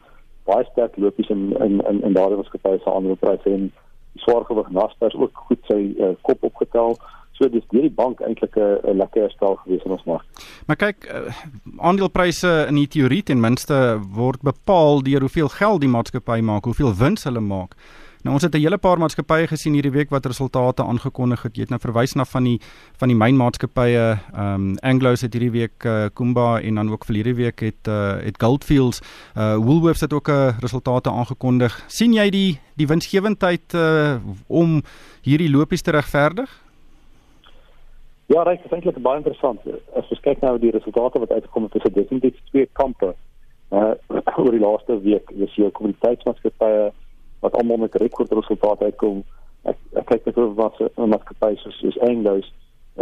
baie 0.47 0.65
sterk 0.71 0.97
lopies 0.97 1.29
in 1.29 1.53
in 1.67 1.81
in, 1.91 2.03
in 2.03 2.13
daardie 2.13 2.37
maatskappye 2.41 2.79
se 2.79 2.91
aandelpryse 2.91 3.51
en 3.51 3.73
swaargewig 4.17 4.71
Naspers 4.71 5.15
ook 5.15 5.37
goed 5.49 5.63
sy 5.69 5.95
uh, 5.99 6.15
kop 6.23 6.43
opgetel. 6.43 6.97
So 7.41 7.49
dis 7.49 7.65
deur 7.73 7.87
die 7.87 7.97
bank 7.97 8.21
eintlik 8.21 8.57
'n 8.57 8.97
lekker 9.01 9.23
herstel 9.23 9.57
gewees 9.65 9.85
in 9.85 9.93
ons 9.97 10.05
mark. 10.05 10.27
Maar 10.67 10.77
kyk, 10.77 11.09
uh, 11.09 11.33
aandelepryse 11.79 12.67
in 12.69 12.75
die 12.75 12.89
teorie 12.89 13.23
ten 13.23 13.41
minste 13.41 13.99
word 14.13 14.43
bepaal 14.43 15.01
deur 15.03 15.21
hoeveel 15.21 15.49
geld 15.49 15.81
die 15.81 15.89
maatskappy 15.89 16.41
maak, 16.41 16.65
hoeveel 16.65 16.93
wins 16.95 17.25
hulle 17.25 17.41
maak. 17.41 17.75
Nou 18.23 18.35
ons 18.35 18.43
het 18.43 18.55
'n 18.55 18.61
hele 18.61 18.77
paar 18.77 18.99
maatskappye 18.99 19.47
gesien 19.47 19.73
hierdie 19.73 19.93
week 19.93 20.11
wat 20.11 20.27
resultate 20.27 20.85
aangekondig 20.85 21.43
het. 21.43 21.57
Jy 21.57 21.61
het 21.61 21.71
nou 21.71 21.81
verwys 21.81 22.15
na 22.15 22.25
van 22.25 22.45
die 22.45 22.61
van 22.99 23.09
die 23.09 23.17
mynmaatskappye, 23.17 24.19
ehm 24.35 24.55
um, 24.55 24.77
Anglo's 24.83 25.21
het 25.21 25.33
hierdie 25.33 25.51
week 25.51 25.85
uh, 25.85 26.09
Kumba 26.13 26.61
en 26.61 26.75
dan 26.75 26.91
ook 26.91 27.05
verlede 27.05 27.35
week 27.35 27.61
het 27.61 27.89
uh, 27.89 28.21
het 28.21 28.43
Goldfields, 28.43 29.01
uh 29.37 29.57
Woolworths 29.57 30.01
het 30.01 30.13
ook 30.13 30.29
'n 30.29 30.33
uh, 30.33 30.59
resultate 30.61 31.11
aangekondig. 31.11 31.85
sien 31.87 32.13
jy 32.13 32.31
die 32.31 32.61
die 32.77 32.87
winsgewendheid 32.87 33.75
uh 33.75 34.17
om 34.47 34.83
hierdie 35.23 35.51
lopies 35.51 35.83
te 35.83 35.91
regverdig? 35.91 36.70
Ja, 38.31 38.43
reg, 38.43 38.61
dit 38.63 38.65
is 38.65 38.75
eintlik 38.77 38.99
baie 39.03 39.19
interessant. 39.19 39.65
As 39.99 40.07
jy 40.07 40.17
kyk 40.23 40.43
na 40.45 40.53
die 40.63 40.71
resultate 40.71 41.19
wat 41.19 41.33
uitgekom 41.35 41.65
het 41.67 41.73
tussen 41.75 41.97
definitief 41.97 42.37
twee 42.51 42.69
kampe 42.79 43.09
uh 43.75 43.95
oor 44.43 44.55
die 44.55 44.61
laaste 44.63 44.99
week, 45.03 45.33
jy 45.35 45.49
sien 45.51 45.73
kommoditeitsmaatskappye 45.75 46.85
wat 47.43 47.57
almal 47.59 47.81
met 47.83 47.99
rekordresultate 47.99 48.87
uitkom. 48.87 49.25
Ek, 49.67 49.81
ek 49.99 50.07
kyk 50.13 50.29
net 50.29 50.39
oor 50.39 50.53
wat 50.61 50.79
'n 50.85 51.09
maatskappy 51.11 51.59
soos 51.63 51.81
soos 51.83 51.99
Anglo's 52.07 52.53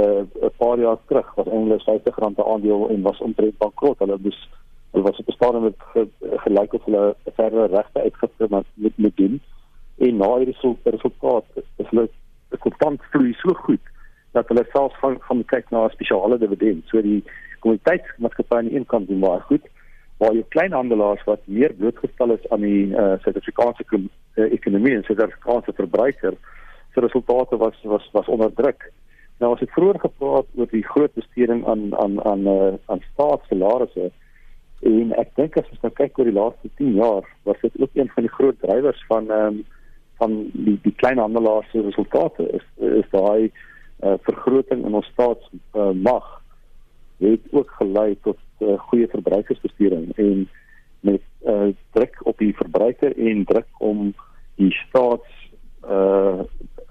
uh 0.00 0.24
'n 0.48 0.54
paar 0.62 0.80
jaar 0.80 0.96
terug 1.12 1.28
was 1.36 1.52
Anglo's 1.58 1.84
50 1.90 2.22
rand 2.24 2.40
per 2.40 2.48
aandeel 2.54 2.88
en 2.88 3.04
was 3.10 3.20
omtrent 3.28 3.60
bankrot. 3.60 4.00
Hulle 4.00 4.16
moes 4.24 4.40
hulle 4.94 5.04
was 5.10 5.20
op 5.20 5.28
'n 5.28 5.36
stadium 5.36 5.68
met 5.68 5.76
ge, 5.92 6.06
gelyk 6.46 6.72
of 6.72 6.88
hulle 6.88 7.04
verder 7.36 7.68
regte 7.76 8.00
uitgevoer 8.00 8.48
met 8.56 8.66
met 8.74 8.96
met 8.96 9.16
doen. 9.16 9.40
En 9.98 10.16
na 10.16 10.32
hierdie 10.38 10.76
resultaat 10.84 11.44
is 11.76 11.92
hulle 11.92 12.08
konstant 12.64 13.02
vloei 13.12 13.36
so 13.44 13.52
goed 13.68 13.84
dat 14.38 14.50
hulle 14.52 14.66
selfs 14.72 14.98
gaan 15.02 15.18
gaan 15.26 15.44
kyk 15.52 15.70
na 15.70 15.84
'n 15.86 15.96
spesiale 15.96 16.38
dividend. 16.38 16.86
So 16.86 17.02
die 17.02 17.22
kommoditeitsmaatskappye 17.62 18.58
aan 18.58 18.68
die 18.70 18.76
een 18.76 18.86
kant 18.92 19.08
doen 19.08 19.24
baie 19.24 19.40
goed, 19.50 19.64
waar 20.18 20.34
jou 20.34 20.44
kleinhandelaars 20.54 21.24
wat 21.24 21.42
meer 21.44 21.74
blootgestel 21.78 22.34
is 22.36 22.48
aan 22.50 22.64
die 22.66 22.86
uh, 22.90 23.14
Suid-Afrikaanse 23.24 23.84
uh, 23.90 24.52
ekonomie 24.52 24.94
en 24.94 25.04
Suid-Afrikaanse 25.06 25.72
verbruiker, 25.74 26.34
se 26.94 27.00
resultate 27.00 27.56
was 27.56 27.76
was 27.82 28.08
was 28.12 28.28
onder 28.28 28.54
druk. 28.54 28.90
Nou 29.38 29.52
as 29.54 29.62
ek 29.62 29.74
vroeër 29.76 30.00
gepraat 30.02 30.46
oor 30.58 30.70
die 30.70 30.86
groot 30.92 31.14
besteding 31.14 31.66
aan 31.66 31.94
aan 32.02 32.18
aan 32.26 32.46
uh, 32.54 32.74
aan 32.86 33.02
staatssalarisse 33.12 34.10
en 34.88 35.12
ek 35.18 35.34
dink 35.38 35.56
as 35.58 35.70
ons 35.74 35.82
nou 35.82 35.92
kyk 35.94 36.18
oor 36.18 36.30
die 36.30 36.38
laaste 36.38 36.70
10 36.78 36.94
jaar, 36.98 37.26
was 37.46 37.60
dit 37.62 37.80
ook 37.82 37.90
een 37.98 38.10
van 38.14 38.26
die 38.26 38.34
groot 38.38 38.58
drywers 38.62 39.04
van 39.10 39.30
ehm 39.30 39.58
um, 39.58 39.64
van 40.18 40.32
die 40.52 40.78
die 40.82 40.94
kleinhandelaars 40.98 41.70
se 41.70 41.80
resultate 41.80 42.46
is 42.58 42.66
is 43.02 43.10
daai 43.10 43.52
uh, 44.00 44.14
vergroting 44.22 44.84
in 44.86 44.94
ons 44.94 45.06
staatsmag 45.06 46.26
uh, 46.26 46.38
het 47.18 47.40
ook 47.50 47.70
gelei 47.70 48.18
tot 48.22 48.38
uh, 48.58 48.78
goeie 48.78 49.08
verbruikersbestuuring 49.08 50.12
en 50.16 50.48
met 51.00 51.22
uh, 51.46 51.68
druk 51.90 52.20
op 52.22 52.38
die 52.38 52.54
verbruiker 52.56 53.16
en 53.16 53.44
druk 53.44 53.68
om 53.78 54.14
die 54.54 54.72
staats 54.72 55.50
uh, 55.84 56.40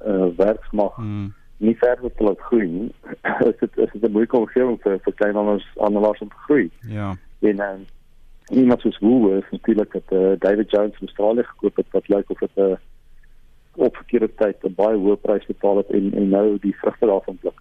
uh, 0.07 0.27
werksmag 0.35 0.95
hmm. 0.95 1.33
nie 1.57 1.75
verder 1.77 2.13
te 2.15 2.23
laat 2.23 2.39
groei 2.39 2.67
nie. 2.67 2.91
is 3.49 3.59
dit 3.59 3.77
is 3.77 3.91
dit 3.91 4.03
'n 4.03 4.11
moeilike 4.11 4.37
omgewing 4.37 4.79
vir 4.81 4.99
vir 5.03 5.13
kleinhandelaars 5.13 5.67
aanlaas 5.77 6.19
om 6.19 6.29
te 6.29 6.43
groei. 6.47 6.69
Ja. 6.81 7.15
En 7.39 7.55
uh, 7.55 7.71
iemand 8.49 8.81
soos 8.81 8.99
Woolworths 8.99 9.51
natuurlik 9.51 9.93
het 9.93 10.11
uh, 10.11 10.31
David 10.39 10.71
Jones 10.71 10.99
in 10.99 11.07
Australië 11.07 11.43
gekoop 11.43 11.75
het 11.75 11.91
wat 11.91 12.07
lyk 12.07 12.29
of 12.29 12.39
dit 12.39 12.55
'n 12.55 12.61
uh, 12.61 12.77
op 13.77 13.95
verkeerde 13.95 14.29
tyd 14.41 14.57
'n 14.63 14.73
baie 14.75 14.97
hoë 14.97 15.21
prys 15.21 15.45
betaal 15.45 15.77
het 15.77 15.89
en 15.89 16.13
en 16.13 16.29
nou 16.29 16.57
die 16.61 16.75
vrugte 16.81 17.05
daarvan 17.05 17.37
pluk. 17.37 17.57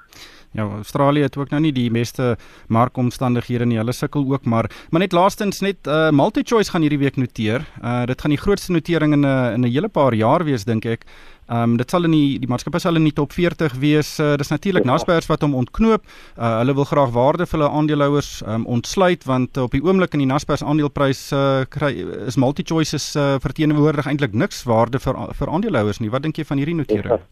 Ja, 0.56 0.62
Australië 0.62 1.22
het 1.22 1.36
ook 1.36 1.50
nou 1.50 1.60
nie 1.60 1.72
die 1.72 1.90
beste 1.92 2.36
markomstandighede 2.72 3.66
nie. 3.66 3.76
Hulle 3.76 3.92
sukkel 3.92 4.24
ook, 4.32 4.44
maar 4.44 4.70
maar 4.90 5.00
net 5.00 5.12
laastens 5.12 5.60
net 5.60 5.86
uh 5.86 6.10
MultiChoice 6.10 6.70
gaan 6.70 6.80
hierdie 6.80 7.02
week 7.02 7.16
noteer. 7.16 7.66
Uh 7.82 8.06
dit 8.06 8.20
gaan 8.20 8.30
die 8.32 8.40
grootste 8.40 8.72
notering 8.72 9.12
in 9.12 9.20
'n 9.20 9.52
in 9.54 9.60
'n 9.60 9.72
hele 9.72 9.88
paar 9.88 10.14
jaar 10.14 10.44
wees 10.44 10.64
dink 10.64 10.84
ek. 10.84 11.04
Ehm 11.46 11.62
um, 11.62 11.76
dit 11.76 11.90
sal 11.90 12.04
in 12.04 12.10
die 12.10 12.38
die 12.42 12.48
maatskappy 12.48 12.78
sal 12.82 12.96
in 12.96 13.04
die 13.04 13.14
top 13.14 13.32
40 13.32 13.78
wees. 13.82 14.18
Uh, 14.18 14.34
dis 14.36 14.50
natuurlik 14.50 14.84
ja. 14.84 14.90
Naspers 14.90 15.30
wat 15.30 15.42
hom 15.46 15.54
ontknoop. 15.54 16.02
Uh, 16.36 16.58
hulle 16.58 16.74
wil 16.74 16.84
graag 16.84 17.14
waarde 17.14 17.46
vir 17.46 17.58
hulle 17.58 17.70
aandeelhouers 17.70 18.42
um, 18.46 18.66
ontsluit 18.66 19.24
want 19.24 19.56
uh, 19.56 19.62
op 19.68 19.72
die 19.72 19.82
oomblik 19.84 20.12
in 20.14 20.24
die 20.24 20.30
Naspers 20.32 20.64
aandeleprys 20.64 21.32
uh, 21.32 21.64
kry 21.68 21.92
is 22.26 22.36
MultiChoices 22.36 23.14
uh, 23.16 23.36
verteenwoordig 23.40 24.06
eintlik 24.06 24.34
niks 24.34 24.64
waarde 24.64 24.98
vir 24.98 25.14
vir 25.38 25.48
aandeelhouers 25.50 26.00
nie. 26.00 26.10
Wat 26.10 26.22
dink 26.22 26.36
jy 26.36 26.44
van 26.44 26.62
hierdie 26.62 26.78
notering? 26.82 27.18
Ja 27.20 27.24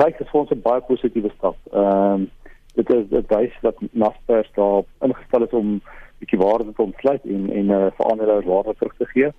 ryk 0.00 0.20
is 0.20 0.30
vir 0.30 0.40
ons 0.40 0.50
'n 0.50 0.62
baie 0.62 0.80
positiewe 0.80 1.30
stap. 1.36 1.56
Ehm 1.72 2.12
um, 2.12 2.30
dit 2.74 2.90
is 2.90 3.08
dit 3.08 3.26
wys 3.28 3.54
dat 3.60 3.76
Naspers 3.92 4.50
daar 4.54 4.84
ingestel 5.00 5.44
is 5.44 5.52
om 5.52 5.80
bietjie 6.18 6.38
waarde 6.38 6.72
te 6.72 6.82
ontsluit 6.82 7.24
en 7.24 7.50
en 7.50 7.70
uh, 7.70 7.86
vir 7.96 8.06
ander 8.06 8.44
waarde 8.44 8.74
terug 8.78 8.94
te 8.96 9.06
gee. 9.06 9.32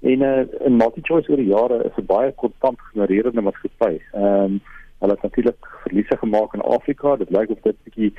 En 0.00 0.20
uh, 0.20 0.66
in 0.66 0.76
MultiChoice 0.76 1.30
oor 1.30 1.36
die 1.36 1.52
jare 1.52 1.84
is 1.84 1.96
'n 1.96 2.06
baie 2.06 2.32
kontant 2.32 2.80
genererende 2.80 3.40
maatskappy. 3.40 4.00
Ehm 4.12 4.44
um, 4.44 4.60
hulle 4.98 5.12
het 5.12 5.22
natuurlik 5.22 5.66
verliese 5.82 6.16
gemaak 6.16 6.54
in 6.54 6.60
Afrika. 6.60 7.16
Dit 7.16 7.30
lyk 7.30 7.50
of 7.50 7.60
dit 7.60 7.76
bietjie 7.84 8.12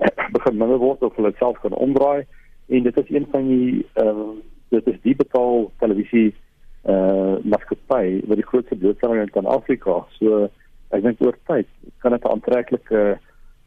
uh, 0.00 0.30
begin 0.32 0.56
minder 0.56 0.78
word 0.78 1.02
of 1.02 1.16
hulle 1.16 1.32
self 1.38 1.60
kan 1.60 1.72
omdraai 1.72 2.26
en 2.68 2.82
dit 2.82 2.96
is 2.96 3.10
een 3.10 3.26
van 3.30 3.48
die 3.48 3.86
ehm 3.92 4.08
um, 4.08 4.42
dit 4.68 4.86
is 4.86 5.00
die 5.02 5.16
betaal 5.16 5.70
televisie 5.78 6.34
eh 6.82 6.94
uh, 6.94 7.36
maatskappy 7.42 8.22
wat 8.26 8.36
die 8.36 8.46
grootste 8.46 8.76
blootstelling 8.76 9.20
het 9.20 9.36
aan 9.36 9.46
Afrika. 9.46 10.06
So 10.18 10.48
ek 10.90 11.02
dink 11.02 11.20
oor 11.20 11.38
tyd 11.46 11.66
kan 11.98 12.12
dit 12.12 12.24
'n 12.24 12.30
aantreklike 12.30 13.18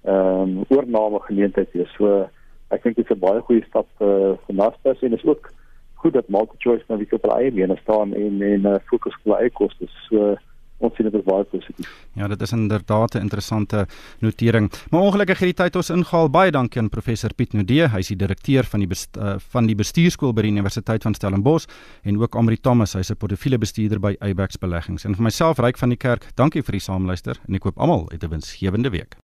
ehm 0.03 0.41
um, 0.41 0.65
oorname 0.67 1.19
geleentheid 1.19 1.71
wees. 1.71 1.93
So 1.97 2.29
ek 2.69 2.83
dink 2.83 2.95
dit 2.95 3.05
is 3.09 3.15
'n 3.15 3.19
baie 3.19 3.41
goeie 3.41 3.63
stap 3.67 3.87
uh, 3.99 4.35
vir 4.45 4.55
Naspers 4.55 5.01
en 5.01 5.13
is 5.13 5.25
ook 5.25 5.51
goed 6.01 6.13
dat 6.13 6.29
MultiChoice 6.29 6.85
nou 6.87 6.99
weer 6.99 7.17
op 7.17 7.25
hulle 7.27 7.41
eie 7.41 7.51
bene 7.51 7.77
staan 7.81 8.13
en 8.13 8.41
en 8.41 8.69
uh, 8.69 8.77
fokus 8.91 9.17
op 9.19 9.27
hulle 9.27 9.41
eie 9.43 9.51
kostes. 9.51 9.95
So 10.07 10.35
ons 10.79 10.95
sien 10.95 11.09
dit 11.09 11.15
as 11.19 11.25
baie 11.27 11.43
positief. 11.51 11.91
Ja, 12.15 12.27
dit 12.31 12.41
is 12.41 12.53
inderdaad 12.55 13.15
'n 13.15 13.25
interessante 13.27 13.85
notering. 14.19 14.71
Maar 14.89 15.01
ongelukkig 15.01 15.39
het 15.39 15.55
die 15.55 15.63
tyd 15.63 15.75
ons 15.75 15.89
ingehaal. 15.89 16.29
Baie 16.29 16.51
dankie 16.51 16.81
aan 16.81 16.89
professor 16.89 17.33
Piet 17.33 17.53
Nudee. 17.53 17.87
Hy 17.87 17.99
is 17.99 18.07
die 18.07 18.15
direkteur 18.15 18.63
van 18.63 18.79
die 18.79 18.87
best, 18.87 19.17
uh, 19.17 19.35
van 19.37 19.65
die 19.65 19.75
bestuurskool 19.75 20.33
by 20.33 20.41
die 20.41 20.51
Universiteit 20.51 21.03
van 21.03 21.13
Stellenbosch 21.13 21.67
en 22.03 22.17
ook 22.17 22.35
Amri 22.35 22.57
Thomas, 22.57 22.93
hy's 22.93 23.11
'n 23.11 23.17
portefeuljebestuurder 23.17 23.99
by 23.99 24.15
Eyebax 24.19 24.57
Beleggings. 24.57 25.05
En 25.05 25.15
vir 25.15 25.23
myself, 25.23 25.59
Ryk 25.59 25.77
van 25.77 25.89
die 25.89 25.97
Kerk, 25.97 26.31
dankie 26.35 26.63
vir 26.63 26.71
die 26.71 26.81
saamluister 26.81 27.39
en 27.47 27.55
ek 27.55 27.61
koop 27.61 27.77
almal 27.77 28.07
'n 28.11 28.29
winsgewende 28.29 28.89
week. 28.89 29.19